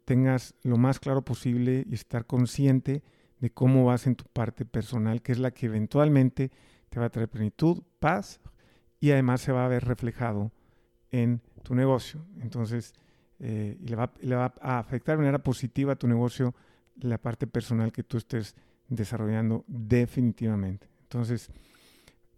tengas 0.05 0.55
lo 0.63 0.77
más 0.77 1.01
claro 1.01 1.25
posible 1.25 1.85
y 1.89 1.95
estar 1.95 2.27
consciente 2.27 3.03
de 3.41 3.51
cómo 3.51 3.85
vas 3.85 4.07
en 4.07 4.15
tu 4.15 4.25
parte 4.25 4.65
personal, 4.65 5.21
que 5.21 5.33
es 5.33 5.39
la 5.39 5.51
que 5.51 5.67
eventualmente 5.67 6.51
te 6.89 7.01
va 7.01 7.07
a 7.07 7.11
traer 7.11 7.29
plenitud, 7.29 7.83
paz 7.99 8.41
y 9.01 9.11
además 9.11 9.41
se 9.41 9.53
va 9.53 9.65
a 9.65 9.69
ver 9.69 9.85
reflejado 9.85 10.53
en 11.11 11.43
tu 11.63 11.75
negocio. 11.75 12.25
Entonces, 12.41 12.95
eh, 13.39 13.77
le, 13.81 13.97
va, 13.97 14.13
le, 14.21 14.37
va, 14.37 14.55
a 14.61 14.79
afectar 14.79 15.17
de 15.17 15.23
manera 15.23 15.43
positiva 15.43 15.93
a 15.93 15.97
tu 15.97 16.07
negocio 16.07 16.55
la 16.97 17.19
parte 17.19 17.47
personal 17.47 17.93
que 17.93 18.03
tú 18.03 18.17
estés 18.17 18.55
desarrollando 18.89 19.65
definitivamente. 19.67 20.89
Entonces, 21.03 21.51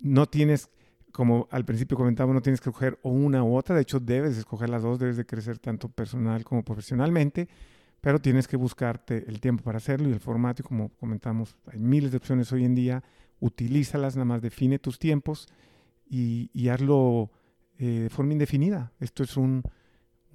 no 0.00 0.26
tienes, 0.26 0.70
como 1.12 1.48
al 1.50 1.64
principio 1.64 1.96
comentaba, 1.96 2.32
no 2.32 2.42
tienes 2.42 2.60
que 2.60 2.70
escoger 2.70 2.98
una 3.02 3.42
u 3.42 3.56
otra, 3.56 3.74
de 3.74 3.82
hecho 3.82 4.00
debes 4.00 4.36
escoger 4.36 4.68
las 4.68 4.82
dos, 4.82 4.98
debes 4.98 5.16
de 5.16 5.26
crecer 5.26 5.58
tanto 5.58 5.88
personal 5.88 6.44
como 6.44 6.64
profesionalmente, 6.64 7.48
pero 8.00 8.20
tienes 8.20 8.46
que 8.46 8.56
buscarte 8.56 9.24
el 9.28 9.40
tiempo 9.40 9.64
para 9.64 9.78
hacerlo 9.78 10.08
y 10.08 10.12
el 10.12 10.20
formato, 10.20 10.62
y 10.62 10.64
como 10.64 10.90
comentamos, 10.90 11.56
hay 11.66 11.80
miles 11.80 12.10
de 12.10 12.18
opciones 12.18 12.52
hoy 12.52 12.64
en 12.64 12.74
día, 12.74 13.02
utilízalas, 13.40 14.16
nada 14.16 14.24
más 14.24 14.42
define 14.42 14.78
tus 14.78 14.98
tiempos 14.98 15.48
y, 16.08 16.68
hazlo 16.68 17.30
eh, 17.78 18.00
de 18.02 18.10
forma 18.10 18.32
indefinida. 18.32 18.92
Esto 19.00 19.22
es 19.22 19.36
un 19.36 19.62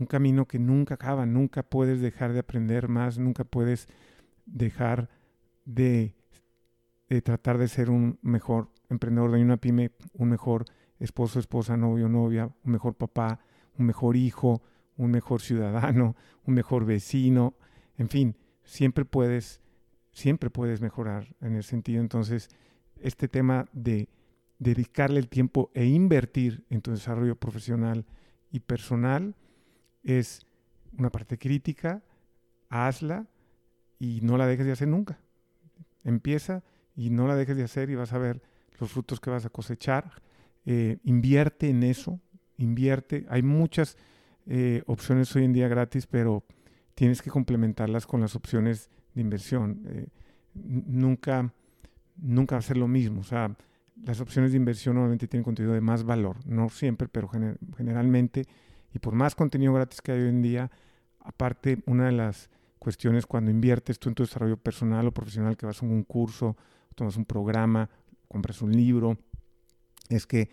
camino 0.10 0.46
que 0.46 0.60
nunca 0.60 0.96
acaba, 0.96 1.26
nunca 1.26 1.64
puedes 1.64 2.02
dejar 2.02 2.34
de 2.34 2.40
aprender 2.40 2.90
más, 2.90 3.18
nunca 3.18 3.46
puedes 3.46 3.88
dejar 4.46 5.10
de, 5.66 6.16
tratar 7.22 7.58
de 7.58 7.68
ser 7.68 7.90
un 7.90 8.20
mejor 8.22 8.70
emprendedor 8.90 9.32
de 9.32 9.42
una 9.42 9.58
pyme, 9.58 9.92
un 10.14 10.30
mejor 10.30 10.66
esposo, 11.00 11.40
esposa, 11.40 11.78
novio, 11.78 12.10
novia, 12.10 12.50
un 12.64 12.72
mejor 12.72 12.96
papá, 12.96 13.40
un 13.78 13.86
mejor 13.86 14.16
hijo, 14.16 14.62
un 14.98 15.12
mejor 15.12 15.42
ciudadano, 15.42 16.16
un 16.46 16.54
mejor 16.54 16.86
vecino, 16.86 17.56
en 17.98 18.10
fin, 18.10 18.38
siempre 18.64 19.06
puedes, 19.06 19.62
siempre 20.12 20.50
puedes 20.50 20.82
mejorar 20.82 21.36
en 21.42 21.56
ese 21.56 21.70
sentido. 21.70 22.02
Entonces, 22.02 22.50
este 23.00 23.28
tema 23.28 23.66
de 23.74 24.10
dedicarle 24.60 25.20
el 25.20 25.28
tiempo 25.28 25.72
e 25.74 25.86
invertir 25.86 26.66
en 26.70 26.82
tu 26.82 26.92
desarrollo 26.92 27.36
profesional 27.36 28.06
y 28.52 28.60
personal 28.62 29.36
es 30.04 30.46
una 30.98 31.10
parte 31.10 31.38
crítica, 31.38 32.04
hazla 32.70 33.28
y 34.00 34.22
no 34.22 34.38
la 34.38 34.48
dejes 34.48 34.66
de 34.66 34.72
hacer 34.72 34.88
nunca. 34.88 35.20
Empieza 36.04 36.64
y 36.96 37.10
no 37.10 37.28
la 37.28 37.36
dejes 37.36 37.58
de 37.58 37.64
hacer 37.64 37.90
y 37.90 37.96
vas 37.96 38.14
a 38.14 38.18
ver 38.18 38.42
los 38.80 38.92
frutos 38.92 39.20
que 39.20 39.30
vas 39.30 39.46
a 39.46 39.50
cosechar. 39.50 40.22
Eh, 40.66 40.98
invierte 41.04 41.70
en 41.70 41.84
eso, 41.84 42.20
invierte. 42.58 43.26
Hay 43.30 43.42
muchas 43.42 43.98
eh, 44.46 44.84
opciones 44.86 45.36
hoy 45.36 45.46
en 45.46 45.54
día 45.54 45.68
gratis, 45.68 46.08
pero 46.08 46.44
tienes 46.96 47.22
que 47.22 47.30
complementarlas 47.30 48.06
con 48.06 48.22
las 48.22 48.36
opciones 48.36 48.90
de 49.14 49.22
inversión. 49.22 49.84
Eh, 49.88 50.08
nunca, 50.54 51.54
nunca 52.18 52.62
ser 52.62 52.78
lo 52.78 52.88
mismo. 52.88 53.22
O 53.22 53.26
sea, 53.26 53.56
las 54.04 54.20
opciones 54.20 54.52
de 54.52 54.58
inversión 54.58 54.96
normalmente 54.96 55.28
tienen 55.28 55.44
contenido 55.44 55.74
de 55.74 55.82
más 55.82 56.04
valor. 56.04 56.38
No 56.46 56.70
siempre, 56.70 57.08
pero 57.08 57.30
generalmente. 57.78 58.46
Y 58.94 59.00
por 59.00 59.14
más 59.14 59.36
contenido 59.36 59.74
gratis 59.74 60.02
que 60.02 60.12
hay 60.12 60.22
hoy 60.22 60.30
en 60.30 60.42
día, 60.42 60.72
aparte, 61.20 61.82
una 61.86 62.06
de 62.06 62.12
las 62.12 62.50
cuestiones 62.80 63.26
cuando 63.26 63.50
inviertes 63.50 63.98
tú 63.98 64.10
en 64.10 64.16
tu 64.16 64.24
desarrollo 64.24 64.58
personal 64.58 65.08
o 65.08 65.12
profesional, 65.14 65.58
que 65.58 65.66
vas 65.66 65.82
a 65.82 65.86
un 65.86 66.04
curso, 66.04 66.58
tomas 66.94 67.18
un 67.18 67.26
programa, 67.26 67.90
compras 68.28 68.62
un 68.62 68.72
libro, 68.72 69.18
es 70.10 70.28
que 70.28 70.50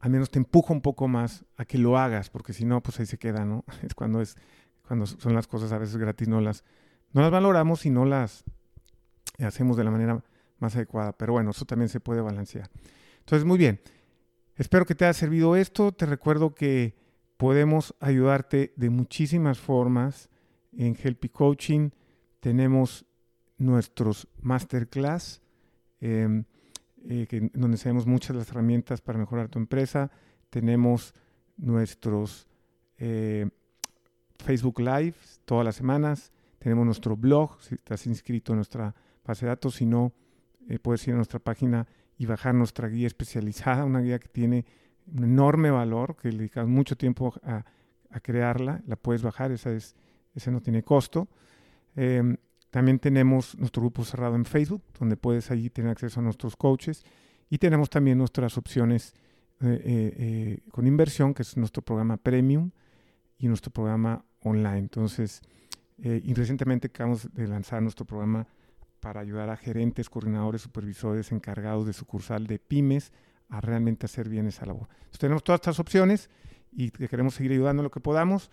al 0.00 0.10
menos 0.10 0.30
te 0.30 0.38
empuja 0.38 0.72
un 0.72 0.80
poco 0.80 1.08
más 1.08 1.44
a 1.56 1.64
que 1.64 1.78
lo 1.78 1.98
hagas, 1.98 2.30
porque 2.30 2.52
si 2.52 2.64
no, 2.64 2.82
pues 2.82 3.00
ahí 3.00 3.06
se 3.06 3.18
queda, 3.18 3.44
¿no? 3.44 3.64
Es 3.82 3.94
cuando 3.94 4.20
es 4.20 4.36
cuando 4.86 5.06
son 5.06 5.34
las 5.34 5.46
cosas 5.46 5.72
a 5.72 5.78
veces 5.78 5.96
gratis, 5.96 6.28
no 6.28 6.42
las, 6.42 6.62
no 7.12 7.22
las 7.22 7.30
valoramos 7.30 7.86
y 7.86 7.90
no 7.90 8.04
las 8.04 8.44
hacemos 9.38 9.78
de 9.78 9.84
la 9.84 9.90
manera 9.90 10.22
más 10.58 10.76
adecuada. 10.76 11.16
Pero 11.16 11.32
bueno, 11.32 11.52
eso 11.52 11.64
también 11.64 11.88
se 11.88 12.00
puede 12.00 12.20
balancear. 12.20 12.68
Entonces, 13.20 13.46
muy 13.46 13.56
bien. 13.56 13.80
Espero 14.56 14.84
que 14.84 14.94
te 14.94 15.06
haya 15.06 15.14
servido 15.14 15.56
esto. 15.56 15.92
Te 15.92 16.04
recuerdo 16.04 16.54
que 16.54 16.98
podemos 17.38 17.94
ayudarte 17.98 18.74
de 18.76 18.90
muchísimas 18.90 19.58
formas 19.58 20.28
en 20.76 20.94
Helpy 21.02 21.30
Coaching 21.30 21.88
tenemos 22.44 23.06
nuestros 23.56 24.28
masterclass, 24.42 25.40
em, 26.00 26.44
eh, 27.08 27.50
donde 27.52 27.76
sabemos 27.76 28.06
muchas 28.06 28.30
de 28.30 28.38
las 28.38 28.50
herramientas 28.50 29.00
para 29.00 29.18
mejorar 29.18 29.48
tu 29.48 29.58
empresa. 29.58 30.10
Tenemos 30.50 31.14
nuestros 31.56 32.46
eh, 32.98 33.48
Facebook 34.38 34.80
Live 34.80 35.14
todas 35.44 35.64
las 35.64 35.76
semanas. 35.76 36.32
Tenemos 36.58 36.86
nuestro 36.86 37.16
blog, 37.16 37.60
si 37.60 37.74
estás 37.74 38.06
inscrito 38.06 38.52
en 38.52 38.56
nuestra 38.56 38.94
base 39.24 39.46
de 39.46 39.50
datos. 39.50 39.76
Si 39.76 39.86
no, 39.86 40.12
eh, 40.68 40.78
puedes 40.78 41.06
ir 41.06 41.14
a 41.14 41.16
nuestra 41.16 41.38
página 41.38 41.86
y 42.16 42.26
bajar 42.26 42.54
nuestra 42.54 42.88
guía 42.88 43.06
especializada, 43.06 43.84
una 43.84 44.00
guía 44.00 44.18
que 44.18 44.28
tiene 44.28 44.64
un 45.12 45.24
enorme 45.24 45.70
valor, 45.70 46.16
que 46.16 46.30
le 46.30 46.38
dedicamos 46.38 46.70
mucho 46.70 46.96
tiempo 46.96 47.34
a, 47.42 47.64
a 48.10 48.20
crearla. 48.20 48.82
La 48.86 48.96
puedes 48.96 49.22
bajar, 49.22 49.52
esa 49.52 49.72
es 49.72 49.94
ese 50.34 50.50
no 50.50 50.60
tiene 50.60 50.82
costo. 50.82 51.28
Em, 51.96 52.36
también 52.74 52.98
tenemos 52.98 53.56
nuestro 53.56 53.82
grupo 53.82 54.04
cerrado 54.04 54.34
en 54.34 54.44
Facebook, 54.44 54.82
donde 54.98 55.16
puedes 55.16 55.52
allí 55.52 55.70
tener 55.70 55.92
acceso 55.92 56.18
a 56.18 56.24
nuestros 56.24 56.56
coaches. 56.56 57.04
Y 57.48 57.58
tenemos 57.58 57.88
también 57.88 58.18
nuestras 58.18 58.58
opciones 58.58 59.14
eh, 59.60 59.66
eh, 59.84 60.14
eh, 60.18 60.58
con 60.72 60.84
inversión, 60.84 61.34
que 61.34 61.42
es 61.42 61.56
nuestro 61.56 61.82
programa 61.82 62.16
premium 62.16 62.72
y 63.38 63.46
nuestro 63.46 63.70
programa 63.70 64.24
online. 64.40 64.78
Entonces, 64.78 65.40
y 65.98 66.34
recientemente 66.34 66.88
acabamos 66.88 67.32
de 67.32 67.46
lanzar 67.46 67.80
nuestro 67.80 68.06
programa 68.06 68.48
para 68.98 69.20
ayudar 69.20 69.50
a 69.50 69.56
gerentes, 69.56 70.10
coordinadores, 70.10 70.62
supervisores, 70.62 71.30
encargados 71.30 71.86
de 71.86 71.92
sucursal 71.92 72.48
de 72.48 72.58
pymes 72.58 73.12
a 73.50 73.60
realmente 73.60 74.06
hacer 74.06 74.28
bien 74.28 74.48
esa 74.48 74.66
labor. 74.66 74.88
Entonces, 74.90 75.20
tenemos 75.20 75.44
todas 75.44 75.60
estas 75.60 75.78
opciones 75.78 76.28
y 76.72 76.90
queremos 76.90 77.34
seguir 77.34 77.52
ayudando 77.52 77.82
en 77.82 77.84
lo 77.84 77.90
que 77.92 78.00
podamos. 78.00 78.50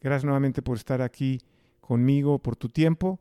Gracias 0.00 0.24
nuevamente 0.24 0.60
por 0.60 0.76
estar 0.76 1.02
aquí 1.02 1.40
conmigo, 1.80 2.40
por 2.40 2.56
tu 2.56 2.68
tiempo. 2.68 3.20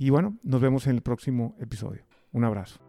Y 0.00 0.08
bueno, 0.08 0.38
nos 0.42 0.62
vemos 0.62 0.86
en 0.86 0.94
el 0.94 1.02
próximo 1.02 1.54
episodio. 1.60 2.06
Un 2.32 2.44
abrazo. 2.44 2.80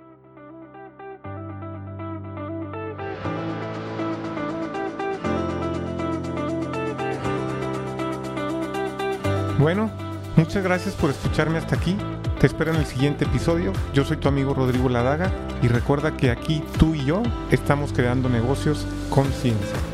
Bueno, 9.60 9.92
muchas 10.38 10.64
gracias 10.64 10.96
por 10.96 11.10
escucharme 11.10 11.58
hasta 11.58 11.76
aquí. 11.76 11.98
Te 12.40 12.48
espero 12.48 12.72
en 12.72 12.78
el 12.78 12.86
siguiente 12.86 13.26
episodio. 13.26 13.74
Yo 13.94 14.06
soy 14.06 14.16
tu 14.16 14.30
amigo 14.30 14.54
Rodrigo 14.54 14.88
Ladaga 14.88 15.30
y 15.62 15.68
recuerda 15.68 16.16
que 16.16 16.32
aquí 16.32 16.64
tú 16.80 16.96
y 16.96 17.04
yo 17.04 17.24
estamos 17.52 17.92
creando 17.92 18.30
negocios 18.30 18.88
con 19.10 19.26
ciencia. 19.26 19.91